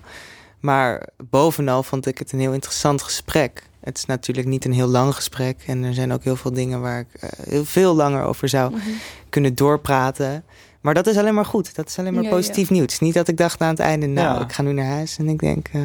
Maar 0.60 1.08
bovenal 1.30 1.84
vond 1.84 2.06
ik 2.06 2.18
het 2.18 2.32
een 2.32 2.40
heel 2.40 2.54
interessant 2.54 3.02
gesprek. 3.02 3.64
Het 3.80 3.98
is 3.98 4.06
natuurlijk 4.06 4.48
niet 4.48 4.66
een 4.66 4.74
heel 4.74 4.88
lang 4.88 5.16
gesprek. 5.16 5.64
En 5.68 5.84
er 5.84 5.94
zijn 5.94 6.14
ook 6.14 6.24
heel 6.24 6.36
veel 6.36 6.54
dingen 6.54 6.82
waar 6.82 7.00
ik 7.00 7.22
eh, 7.22 7.30
heel 7.50 7.66
veel 7.66 7.96
langer 7.96 8.24
over 8.24 8.50
zou 8.50 8.74
kunnen 9.30 9.56
doorpraten. 9.56 10.44
Maar 10.82 10.94
dat 10.94 11.08
is 11.08 11.18
alleen 11.18 11.34
maar 11.34 11.46
goed. 11.46 11.76
Dat 11.76 11.88
is 11.88 12.00
alleen 12.00 12.14
maar 12.14 12.24
Ja, 12.24 12.30
positief 12.30 12.70
nieuws. 12.70 12.82
Het 12.82 12.92
is 12.92 13.00
niet 13.00 13.14
dat 13.14 13.28
ik 13.28 13.38
dacht 13.38 13.62
aan 13.62 13.70
het 13.70 13.80
einde, 13.80 14.06
nou, 14.08 14.38
Ja. 14.38 14.44
ik 14.44 14.52
ga 14.52 14.62
nu 14.62 14.72
naar 14.74 14.86
huis. 14.86 15.18
En 15.18 15.30
ik 15.30 15.40
denk, 15.40 15.68
eh, 15.68 15.82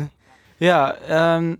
Ja, 0.56 0.94
ehm, 0.94 1.54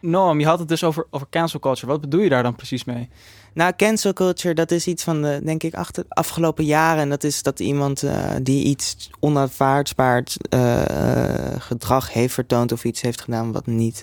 Noam, 0.00 0.40
je 0.40 0.46
had 0.46 0.58
het 0.58 0.68
dus 0.68 0.84
over, 0.84 1.06
over 1.10 1.26
cancel 1.30 1.58
culture. 1.60 1.86
Wat 1.86 2.00
bedoel 2.00 2.20
je 2.20 2.28
daar 2.28 2.42
dan 2.42 2.56
precies 2.56 2.84
mee? 2.84 3.08
Nou, 3.54 3.72
cancel 3.76 4.12
culture, 4.12 4.54
dat 4.54 4.70
is 4.70 4.86
iets 4.86 5.04
van 5.04 5.22
de, 5.22 5.40
denk 5.44 5.62
ik, 5.62 5.74
achter, 5.74 6.04
afgelopen 6.08 6.64
jaren. 6.64 7.02
En 7.02 7.08
dat 7.08 7.24
is 7.24 7.42
dat 7.42 7.60
iemand 7.60 8.02
eh, 8.02 8.30
die 8.42 8.64
iets 8.64 9.10
onaanvaardbaar 9.20 10.26
eh, 10.48 10.82
eh, 10.82 11.60
gedrag 11.60 12.12
heeft 12.12 12.34
vertoond 12.34 12.72
of 12.72 12.84
iets 12.84 13.00
heeft 13.00 13.20
gedaan 13.20 13.52
wat 13.52 13.66
niet 13.66 14.02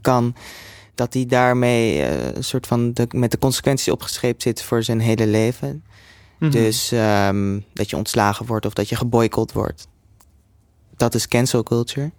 kan, 0.00 0.34
dat 0.94 1.14
hij 1.14 1.26
daarmee 1.26 2.02
een 2.36 2.44
soort 2.44 2.66
van 2.66 2.92
de, 2.92 3.06
met 3.10 3.30
de 3.30 3.38
consequenties 3.38 3.92
opgeschreven 3.92 4.40
zit 4.40 4.62
voor 4.62 4.82
zijn 4.82 5.00
hele 5.00 5.26
leven. 5.26 5.84
Mhm. 6.38 6.50
Dus 6.50 6.92
ehm, 6.92 7.60
dat 7.72 7.90
je 7.90 7.96
ontslagen 7.96 8.46
wordt 8.46 8.66
of 8.66 8.72
dat 8.72 8.88
je 8.88 8.96
geboycott 8.96 9.52
wordt. 9.52 9.88
Dat 10.96 11.14
is 11.14 11.28
cancel 11.28 11.62
culture. 11.62 12.10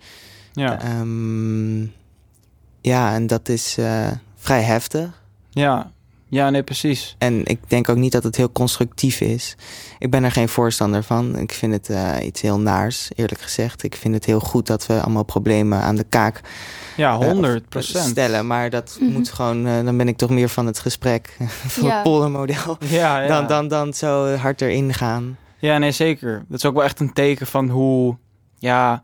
Ja. 0.53 0.81
Ehm, 0.81 1.81
ja, 2.81 3.13
en 3.13 3.27
dat 3.27 3.49
is 3.49 3.77
vrij 4.35 4.61
heftig. 4.61 5.23
Ja, 5.49 5.91
ja, 6.29 6.49
nee, 6.49 6.63
precies. 6.63 7.15
En 7.17 7.45
ik 7.45 7.59
denk 7.67 7.89
ook 7.89 7.97
niet 7.97 8.11
dat 8.11 8.23
het 8.23 8.35
heel 8.35 8.51
constructief 8.51 9.21
is. 9.21 9.55
Ik 9.99 10.11
ben 10.11 10.23
er 10.23 10.31
geen 10.31 10.49
voorstander 10.49 11.03
van. 11.03 11.37
Ik 11.37 11.51
vind 11.51 11.73
het 11.73 11.89
eh, 11.89 12.25
iets 12.25 12.41
heel 12.41 12.59
naars, 12.59 13.09
eerlijk 13.15 13.41
gezegd. 13.41 13.83
Ik 13.83 13.95
vind 13.95 14.13
het 14.13 14.25
heel 14.25 14.39
goed 14.39 14.67
dat 14.67 14.85
we 14.85 15.01
allemaal 15.01 15.23
problemen 15.23 15.81
aan 15.81 15.95
de 15.95 16.05
kaak 16.09 16.41
Ja, 16.97 17.11
eh, 17.11 17.17
100 17.25 17.61
of- 17.63 17.69
procent. 17.69 18.09
stellen. 18.09 18.47
Maar 18.47 18.69
dat 18.69 18.97
Mhm. 18.99 19.11
moet 19.11 19.29
gewoon, 19.29 19.67
eh, 19.67 19.83
dan 19.85 19.97
ben 19.97 20.07
ik 20.07 20.17
toch 20.17 20.29
meer 20.29 20.49
van 20.49 20.65
het 20.65 20.79
gesprek, 20.79 21.37
van 21.67 21.83
Ja. 21.87 21.93
het 21.93 22.03
poldermodel. 22.03 22.77
Ja, 22.89 23.21
ja. 23.21 23.27
Dan, 23.27 23.47
dan, 23.47 23.67
dan 23.67 23.93
zo 23.93 24.35
hard 24.35 24.61
erin 24.61 24.93
gaan. 24.93 25.37
ja, 25.59 25.77
nee, 25.77 25.91
zeker. 25.91 26.45
Dat 26.47 26.57
is 26.57 26.65
ook 26.65 26.73
wel 26.75 26.83
echt 26.83 26.99
een 26.99 27.13
teken 27.13 27.47
van 27.47 27.69
hoe, 27.69 28.17
ja, 28.59 29.01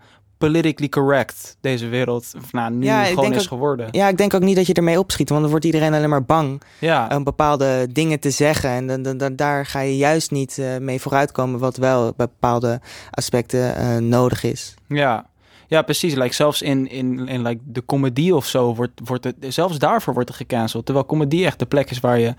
politically 0.50 0.90
correct 0.90 1.58
deze 1.62 1.88
wereld, 1.88 2.34
of 2.44 2.52
nou, 2.52 2.72
nu 2.72 2.86
Ja, 2.86 3.04
gewoon 3.04 3.34
is 3.34 3.42
ook- 3.42 3.48
geworden. 3.48 3.88
Ja, 3.92 4.08
ik 4.08 4.18
denk 4.18 4.34
ook 4.34 4.42
niet 4.42 4.56
dat 4.56 4.68
je 4.68 4.74
ermee 4.74 5.00
opschiet, 5.00 5.30
want 5.30 5.42
dan 5.42 5.50
wordt 5.50 5.66
iedereen 5.66 5.94
alleen 5.94 6.10
maar 6.10 6.24
bang 6.24 6.62
Ja, 6.80 7.08
om 7.16 7.24
bepaalde 7.24 7.88
dingen 7.92 8.20
te 8.20 8.30
zeggen. 8.30 8.70
En 8.70 8.88
dan, 8.88 9.02
dan, 9.02 9.18
dan- 9.18 9.36
daar 9.36 9.66
ga 9.66 9.80
je 9.80 9.98
juist 9.98 10.32
niet 10.32 10.58
eh, 10.58 10.78
mee 10.78 11.02
vooruitkomen, 11.02 11.60
wat 11.60 11.78
wel 11.78 12.14
bij 12.18 12.28
bepaalde 12.28 12.82
aspecten 13.12 13.76
eh, 13.76 13.98
nodig 13.98 14.44
is. 14.44 14.74
ja. 14.88 15.32
Ja, 15.68 15.82
precies. 15.82 16.14
Like, 16.14 16.34
zelfs 16.34 16.62
in, 16.62 16.90
in, 16.90 17.28
in 17.28 17.42
like, 17.42 17.62
de 17.66 17.86
comedie 17.86 18.36
of 18.36 18.46
zo 18.46 18.76
wordt, 18.76 19.02
wordt 19.04 19.24
het, 19.24 19.36
zelfs 19.40 19.78
daarvoor 19.80 20.14
wordt 20.14 20.30
er 20.30 20.36
gecanceld. 20.36 20.86
Terwijl 20.86 21.06
comedie 21.06 21.46
echt 21.46 21.60
de 21.60 21.66
plek 21.66 21.92
is 21.92 22.00
waar 22.00 22.20
je 22.20 22.34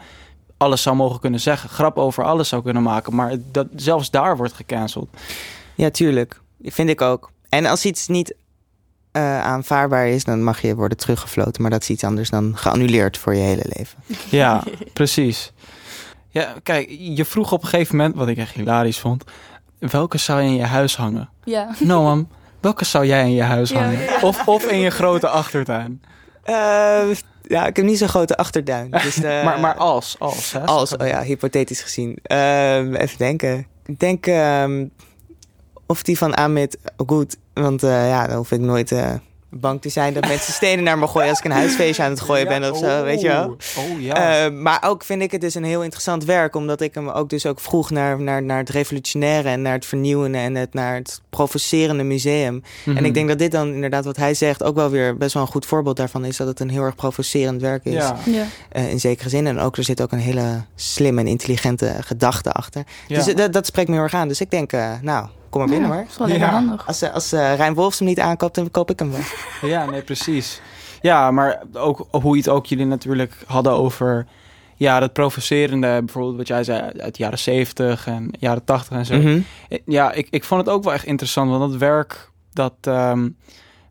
alles 0.56 0.82
zou 0.82 0.96
mogen 0.96 1.20
kunnen 1.20 1.40
zeggen. 1.40 1.68
Grap 1.68 1.98
over 1.98 2.24
alles 2.24 2.48
zou 2.48 2.62
kunnen 2.62 2.82
maken. 2.82 3.14
Maar 3.14 3.34
dat, 3.52 3.66
zelfs 3.76 4.10
daar 4.10 4.36
wordt 4.36 4.52
gecanceld. 4.52 5.08
Ja, 5.74 5.90
tuurlijk. 5.90 6.40
Vind 6.62 6.88
ik 6.88 7.00
ook. 7.00 7.30
En 7.54 7.66
als 7.66 7.84
iets 7.84 8.08
niet 8.08 8.34
eh, 9.12 9.40
aanvaardbaar 9.40 10.08
is, 10.08 10.24
dan 10.24 10.42
mag 10.42 10.60
je 10.62 10.74
worden 10.74 10.98
teruggefloten. 10.98 11.62
Maar 11.62 11.70
dat 11.70 11.82
is 11.82 11.90
iets 11.90 12.04
anders 12.04 12.30
dan 12.30 12.52
geannuleerd 12.56 13.18
voor 13.18 13.34
je 13.34 13.40
hele 13.40 13.64
leven. 13.76 13.98
Ja, 14.30 14.62
precies. 14.92 15.52
Ja, 16.28 16.54
kijk, 16.62 16.96
je 16.98 17.24
vroeg 17.24 17.52
op 17.52 17.62
een 17.62 17.68
gegeven 17.68 17.96
moment, 17.96 18.14
wat 18.14 18.28
ik 18.28 18.36
echt 18.36 18.54
hilarisch 18.54 18.98
vond... 18.98 19.24
welke 19.78 20.18
zou 20.18 20.40
je 20.40 20.48
in 20.48 20.54
je 20.54 20.64
huis 20.64 20.96
hangen? 20.96 21.28
Ja. 21.44 21.74
Noam, 21.78 22.28
welke 22.60 22.84
zou 22.84 23.06
jij 23.06 23.22
in 23.22 23.32
je 23.32 23.42
huis 23.42 23.72
hangen? 23.72 24.00
ja. 24.00 24.18
Of, 24.20 24.48
of 24.48 24.64
in 24.64 24.78
je 24.78 24.90
grote 24.90 25.28
achtertuin? 25.28 26.02
Eh, 26.42 26.54
ja, 27.42 27.66
ik 27.66 27.76
heb 27.76 27.84
niet 27.84 27.98
zo'n 27.98 28.08
grote 28.08 28.36
achterduin. 28.36 28.90
Dus, 28.90 29.22
eh, 29.22 29.44
maar, 29.44 29.60
maar 29.60 29.74
als, 29.74 30.16
als, 30.18 30.52
hè? 30.52 30.60
Als, 30.60 30.96
oh 30.96 31.06
ja, 31.06 31.22
hypothetisch 31.22 31.82
gezien. 31.82 32.18
Ehm, 32.22 32.94
even 32.94 33.18
denken. 33.18 33.66
Ik 33.86 34.00
denk 34.00 34.26
ehm, 34.26 34.86
of 35.86 36.02
die 36.02 36.18
van 36.18 36.36
Amit 36.36 36.78
goed. 37.06 37.36
Want 37.54 37.82
eh, 37.82 38.08
ja, 38.08 38.26
dan 38.26 38.36
hoef 38.36 38.50
ik 38.50 38.60
nooit 38.60 38.92
eh, 38.92 39.14
bang 39.60 39.80
te 39.80 39.88
zijn 39.88 40.14
dat 40.14 40.26
mensen 40.26 40.52
stenen 40.52 40.84
naar 40.84 40.98
me 40.98 41.06
gooien 41.06 41.28
als 41.28 41.38
ik 41.38 41.44
een 41.44 41.50
huisfeestje 41.50 42.02
aan 42.02 42.10
het 42.10 42.20
gooien 42.20 42.48
ben 42.48 42.70
of 42.72 42.78
zo, 42.78 43.02
weet 43.02 43.20
je 43.20 43.28
wel. 43.28 43.56
Oh 43.78 44.00
ja. 44.00 44.44
Eh, 44.44 44.52
maar 44.52 44.82
ook 44.84 45.04
vind 45.04 45.22
ik 45.22 45.30
het 45.30 45.40
dus 45.40 45.54
een 45.54 45.64
heel 45.64 45.82
interessant 45.82 46.24
werk, 46.24 46.56
omdat 46.56 46.80
ik 46.80 46.94
hem 46.94 47.08
ook 47.08 47.30
dus 47.30 47.46
ook 47.46 47.60
vroeg 47.60 47.90
naar, 47.90 48.20
naar, 48.20 48.42
naar 48.42 48.58
het 48.58 48.68
revolutionaire 48.68 49.48
en 49.48 49.62
naar 49.62 49.72
het 49.72 49.86
vernieuwende 49.86 50.38
en 50.38 50.54
het, 50.54 50.74
naar 50.74 50.94
het 50.94 51.20
provocerende 51.30 52.02
museum. 52.02 52.62
Mhm. 52.84 52.96
En 52.96 53.04
ik 53.04 53.14
denk 53.14 53.28
dat 53.28 53.38
dit 53.38 53.50
dan 53.50 53.72
inderdaad 53.72 54.04
wat 54.04 54.16
hij 54.16 54.34
zegt 54.34 54.62
ook 54.62 54.74
wel 54.74 54.90
weer 54.90 55.16
best 55.16 55.34
wel 55.34 55.42
een 55.42 55.48
goed 55.48 55.66
voorbeeld 55.66 55.96
daarvan 55.96 56.24
is, 56.24 56.36
dat 56.36 56.46
het 56.46 56.60
een 56.60 56.70
heel 56.70 56.82
erg 56.82 56.94
provocerend 56.94 57.60
werk 57.60 57.84
is. 57.84 57.92
Ja, 57.92 58.16
Ja. 58.24 58.46
Eh, 58.68 58.90
in 58.90 59.00
zekere 59.00 59.28
zin. 59.28 59.46
En 59.46 59.58
ook 59.58 59.76
er 59.76 59.84
zit 59.84 60.02
ook 60.02 60.12
een 60.12 60.18
hele 60.18 60.64
slimme 60.74 61.20
en 61.20 61.26
intelligente 61.26 61.96
gedachte 62.00 62.52
achter. 62.52 62.84
ja. 63.06 63.22
Dus 63.24 63.34
dat, 63.34 63.52
dat 63.52 63.66
spreekt 63.66 63.88
me 63.88 63.94
heel 63.94 64.02
erg 64.02 64.14
aan. 64.14 64.28
Dus 64.28 64.40
ik 64.40 64.50
denk, 64.50 64.72
eh, 64.72 64.92
nou, 65.02 65.26
kom 65.54 65.68
maar 65.68 65.78
binnen 65.78 65.88
Ja, 65.88 65.94
hoor. 65.94 66.02
Dat 66.04 66.12
is 66.12 66.18
wel 66.18 66.28
lekker 66.28 66.46
Ja. 66.46 66.52
handig. 66.52 66.86
Als, 66.86 67.02
eh, 67.02 67.12
als 67.14 67.32
eh, 67.32 67.54
Rijn 67.54 67.74
Wolfs 67.74 67.98
hem 67.98 68.08
niet 68.08 68.20
aankoopt, 68.20 68.54
dan 68.54 68.70
koop 68.70 68.90
ik 68.90 68.98
hem 68.98 69.10
wel. 69.10 69.20
ja, 69.70 69.84
nee, 69.84 70.02
precies. 70.02 70.60
Ja, 71.00 71.30
maar 71.30 71.62
ook 71.72 72.06
hoe 72.10 72.32
je 72.36 72.42
het 72.42 72.48
ook 72.50 72.66
jullie 72.66 72.86
natuurlijk 72.86 73.36
hadden 73.46 73.72
over... 73.72 74.26
Ja, 74.76 75.00
dat 75.00 75.12
provocerende, 75.12 76.02
bijvoorbeeld 76.04 76.36
wat 76.36 76.46
jij 76.48 76.64
zei 76.64 76.80
uit 76.80 77.16
de 77.16 77.22
jaren 77.22 77.38
70 77.38 78.06
en 78.06 78.30
jaren 78.38 78.64
80 78.64 78.96
en 78.96 79.06
zo. 79.06 79.16
Mhm. 79.16 79.40
Ja, 79.86 80.12
ik, 80.12 80.26
ik 80.30 80.44
vond 80.44 80.60
het 80.66 80.74
ook 80.74 80.84
wel 80.84 80.92
echt 80.92 81.04
interessant, 81.04 81.50
want 81.50 81.70
dat 81.70 81.80
werk, 81.80 82.30
dat, 82.52 82.74
ehm, 82.80 83.28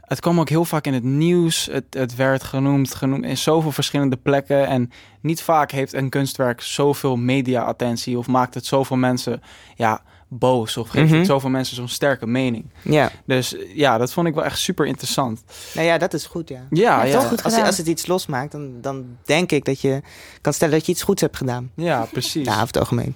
het 0.01 0.19
kwam 0.19 0.39
ook 0.39 0.49
heel 0.49 0.65
vaak 0.65 0.85
in 0.85 0.93
het 0.93 1.03
nieuws. 1.03 1.65
Het, 1.71 1.85
het 1.89 2.15
werd 2.15 2.43
genoemd, 2.43 2.95
genoemd 2.95 3.25
in 3.25 3.37
zoveel 3.37 3.71
verschillende 3.71 4.15
plekken. 4.15 4.67
En 4.67 4.91
niet 5.21 5.41
vaak 5.41 5.71
heeft 5.71 5.93
een 5.93 6.09
kunstwerk 6.09 6.61
zoveel 6.61 7.15
media-attentie 7.15 8.17
of 8.17 8.27
maakt 8.27 8.53
het 8.53 8.65
zoveel 8.65 8.97
mensen 8.97 9.41
ja, 9.75 10.01
boos 10.37 10.77
of 10.77 10.89
geeft 10.89 11.11
het 11.11 11.25
zoveel 11.25 11.49
mensen 11.49 11.75
zo'n 11.75 11.87
sterke 11.87 12.27
mening. 12.27 12.65
Ja. 12.81 13.11
Dus 13.25 13.55
ja, 13.73 13.97
dat 13.97 14.13
vond 14.13 14.27
ik 14.27 14.33
wel 14.33 14.43
echt 14.43 14.59
super 14.59 14.85
interessant. 14.85 15.43
Nou 15.73 15.87
ja, 15.87 15.97
dat 15.97 16.13
is 16.13 16.25
goed, 16.25 16.49
ja. 16.49 16.61
Ja, 16.69 16.81
Ja, 16.81 17.03
ja, 17.03 17.13
toch 17.13 17.27
goed 17.27 17.43
Als, 17.43 17.55
als 17.55 17.77
het 17.77 17.87
iets 17.87 18.07
losmaakt, 18.07 18.51
dan, 18.51 18.81
dan 18.81 19.17
denk 19.23 19.51
ik 19.51 19.65
dat 19.65 19.81
je 19.81 20.01
kan 20.41 20.53
stellen 20.53 20.73
dat 20.73 20.85
je 20.85 20.91
iets 20.91 21.03
goeds 21.03 21.21
hebt 21.21 21.37
gedaan. 21.37 21.71
ja, 21.75 22.07
precies. 22.11 22.45
Ja, 22.53 22.53
over 22.53 22.67
het 22.67 22.77
algemeen. 22.77 23.15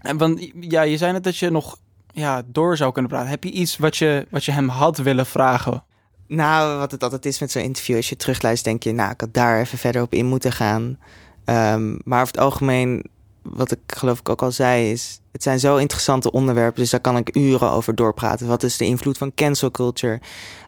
En 0.00 0.18
want 0.18 0.50
ja, 0.60 0.82
je 0.82 0.96
zei 0.96 1.12
net 1.12 1.24
dat 1.24 1.36
je 1.36 1.50
nog 1.50 1.76
ja, 2.12 2.42
door 2.46 2.76
zou 2.76 2.92
kunnen 2.92 3.10
praten. 3.10 3.30
Heb 3.30 3.44
je 3.44 3.50
iets 3.50 3.76
wat 3.76 3.96
je, 3.96 4.26
wat 4.30 4.44
je 4.44 4.52
hem 4.52 4.68
had 4.68 4.98
willen 4.98 5.26
vragen? 5.26 5.84
Nou, 6.26 6.78
wat 6.78 6.90
het 6.90 7.02
altijd 7.02 7.26
is 7.26 7.38
met 7.38 7.50
zo'n 7.50 7.62
interview, 7.62 7.96
als 7.96 8.08
je 8.08 8.16
terugluistert, 8.16 8.64
denk 8.64 8.82
je, 8.82 8.92
nou, 8.92 9.12
ik 9.12 9.20
had 9.20 9.34
daar 9.34 9.60
even 9.60 9.78
verder 9.78 10.02
op 10.02 10.12
in 10.12 10.26
moeten 10.26 10.52
gaan. 10.52 10.98
Ehm, 11.44 11.96
maar 12.04 12.20
over 12.20 12.34
het 12.34 12.42
algemeen, 12.42 13.04
wat 13.44 13.70
ik 13.70 13.78
geloof 13.86 14.18
ik 14.18 14.28
ook 14.28 14.42
al 14.42 14.52
zei, 14.52 14.90
is, 14.90 15.20
het 15.32 15.42
zijn 15.42 15.60
zo 15.60 15.76
interessante 15.76 16.30
onderwerpen, 16.30 16.80
dus 16.80 16.90
daar 16.90 17.00
kan 17.00 17.16
ik 17.16 17.36
uren 17.36 17.70
over 17.70 17.94
doorpraten. 17.94 18.46
Wat 18.46 18.62
is 18.62 18.76
de 18.76 18.84
invloed 18.84 19.18
van 19.18 19.34
cancel 19.34 19.70
culture 19.70 20.20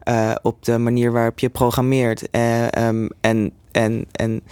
eh, 0.03 0.35
op 0.43 0.65
de 0.65 0.79
manier 0.79 1.13
waarop 1.13 1.39
je 1.39 1.49
programmeert? 1.49 2.31
Eh, 2.31 2.75
ehm, 2.75 3.09
en, 3.21 3.53
en, 3.73 4.07
en 4.13 4.43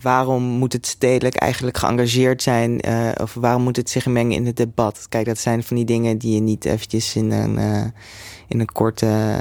waarom 0.00 0.42
moet 0.42 0.72
het 0.72 0.86
stedelijk 0.86 1.34
eigenlijk 1.34 1.76
geëngageerd 1.76 2.42
zijn? 2.42 2.80
eh, 2.80 3.08
of 3.22 3.34
waarom 3.34 3.62
moet 3.62 3.76
het 3.76 3.90
zich 3.90 4.06
mengen 4.06 4.36
in 4.36 4.46
het 4.46 4.56
debat? 4.56 5.06
Kijk, 5.08 5.26
dat 5.26 5.38
zijn 5.38 5.62
van 5.62 5.76
die 5.76 5.84
dingen 5.84 6.18
die 6.18 6.34
je 6.34 6.40
niet 6.40 6.64
eventjes 6.64 7.16
in 7.16 7.30
een, 7.30 7.58
in 8.48 8.60
een 8.60 8.72
kort, 8.72 9.02
eh, 9.02 9.38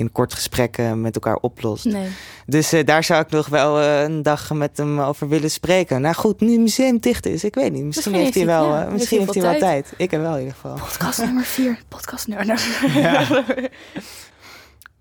in 0.00 0.12
kort 0.12 0.34
gesprek 0.34 0.78
eh, 0.78 0.92
met 0.92 1.14
elkaar 1.14 1.36
oplost. 1.36 1.84
Nee. 1.84 2.08
Dus 2.46 2.72
eh, 2.72 2.86
daar 2.86 3.04
zou 3.04 3.22
ik 3.22 3.30
nog 3.30 3.48
wel 3.48 3.80
eh, 3.80 4.02
een 4.02 4.22
dag 4.22 4.52
met 4.52 4.76
hem 4.76 5.00
over 5.00 5.28
willen 5.28 5.50
spreken. 5.50 6.00
Nou 6.00 6.14
goed, 6.14 6.40
nu 6.40 6.50
het 6.50 6.60
museum 6.60 6.98
dicht 6.98 7.26
is, 7.26 7.44
ik 7.44 7.54
weet 7.54 7.72
niet. 7.72 7.84
Misschien, 7.84 8.12
Misschien 8.12 8.14
heeft 8.14 8.34
hij 8.34 8.46
wel, 8.46 8.74
ja, 8.74 8.84
eh, 8.84 8.92
misschien 8.92 9.18
heeft 9.18 9.34
hij 9.34 9.42
wel 9.42 9.58
tijd. 9.58 9.92
Ik 9.96 10.10
heb 10.10 10.20
wel 10.20 10.32
in 10.32 10.38
ieder 10.38 10.54
geval. 10.54 10.74
Podcast 10.74 11.18
nummer 11.18 11.44
4. 11.44 11.78
Podcast 11.88 12.26
nummer. 12.26 12.60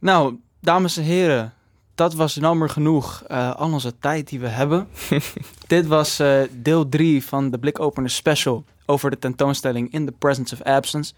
Nou, 0.02 0.36
dames 0.62 0.98
en 0.98 1.04
heren, 1.04 1.54
dat 1.96 2.14
was 2.14 2.34
jammer 2.34 2.70
genoeg 2.70 3.24
eh, 3.28 3.56
al 3.56 3.72
onze 3.72 3.98
tijd 3.98 4.30
die 4.30 4.40
we 4.40 4.48
hebben. 4.48 4.88
Dit 5.68 5.88
was 5.88 6.20
eh, 6.20 6.42
deel 6.52 6.90
3 6.90 7.26
van 7.26 7.52
de 7.52 7.60
Blikopener 7.60 8.10
Special 8.10 8.64
over 8.90 9.10
de 9.10 9.20
tentoonstelling 9.20 9.92
In 9.94 10.06
the 10.06 10.12
Presence 10.12 10.54
of 10.54 10.62
Absence. 10.62 11.14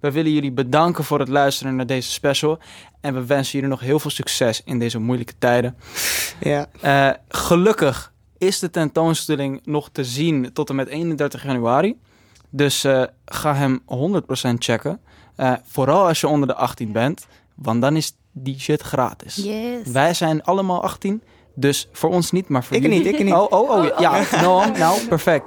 We 0.00 0.10
willen 0.10 0.32
jullie 0.32 0.52
bedanken 0.52 1.04
voor 1.04 1.18
het 1.18 1.28
luisteren 1.28 1.76
naar 1.76 1.86
deze 1.86 2.10
special. 2.10 2.58
En 3.00 3.14
we 3.14 3.26
wensen 3.26 3.52
jullie 3.52 3.68
nog 3.68 3.80
heel 3.80 3.98
veel 3.98 4.10
succes 4.10 4.62
in 4.64 4.78
deze 4.78 4.98
moeilijke 4.98 5.34
tijden. 5.38 5.76
Ja. 6.40 6.66
Eh, 6.80 7.10
gelukkig 7.28 8.12
is 8.38 8.58
de 8.58 8.70
tentoonstelling 8.70 9.60
nog 9.64 9.88
te 9.92 10.04
zien 10.04 10.52
tot 10.52 10.68
en 10.68 10.74
met 10.74 10.88
31 10.88 11.42
januari. 11.44 11.98
Dus 12.50 12.84
eh, 12.84 13.02
ga 13.24 13.54
hem 13.54 13.80
100% 13.86 14.58
checken. 14.58 15.00
Eh, 15.36 15.52
vooral 15.64 16.06
als 16.06 16.20
je 16.20 16.28
onder 16.28 16.48
de 16.48 16.54
18 16.54 16.92
bent, 16.92 17.26
want 17.54 17.80
dan 17.80 17.96
is 17.96 18.16
die 18.32 18.60
shit 18.60 18.82
gratis. 18.82 19.34
Yes. 19.34 19.86
Wij 19.92 20.14
zijn 20.14 20.42
allemaal 20.42 20.82
18, 20.82 21.22
dus 21.54 21.88
voor 21.92 22.10
ons 22.10 22.30
niet, 22.30 22.48
maar 22.48 22.64
voor 22.64 22.76
Ik 22.76 22.82
jullie. 22.82 22.98
niet, 22.98 23.06
ik 23.14 23.24
niet. 23.24 23.34
Oh, 23.34 23.52
oh, 23.52 23.70
oh, 23.70 23.98
ja. 23.98 24.22
Nou, 24.40 24.78
nou, 24.78 25.00
perfect. 25.08 25.44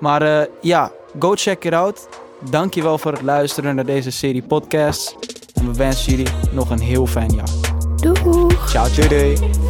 Maar 0.00 0.22
eh, 0.22 0.46
ja, 0.60 0.92
go 1.18 1.34
check 1.34 1.64
it 1.64 1.72
out. 1.72 2.08
Dankjewel 2.50 2.98
voor 2.98 3.12
het 3.12 3.22
luisteren 3.22 3.74
naar 3.74 3.86
deze 3.86 4.10
serie 4.10 4.42
podcasts. 4.42 5.14
En 5.54 5.66
we 5.66 5.76
wensen 5.76 6.10
jullie 6.10 6.32
nog 6.52 6.70
een 6.70 6.80
heel 6.80 7.06
fijn 7.06 7.34
jaar. 7.34 7.48
Doeg. 7.96 8.68
Ciao, 8.68 8.86
doei. 8.94 9.08
doei. 9.08 9.67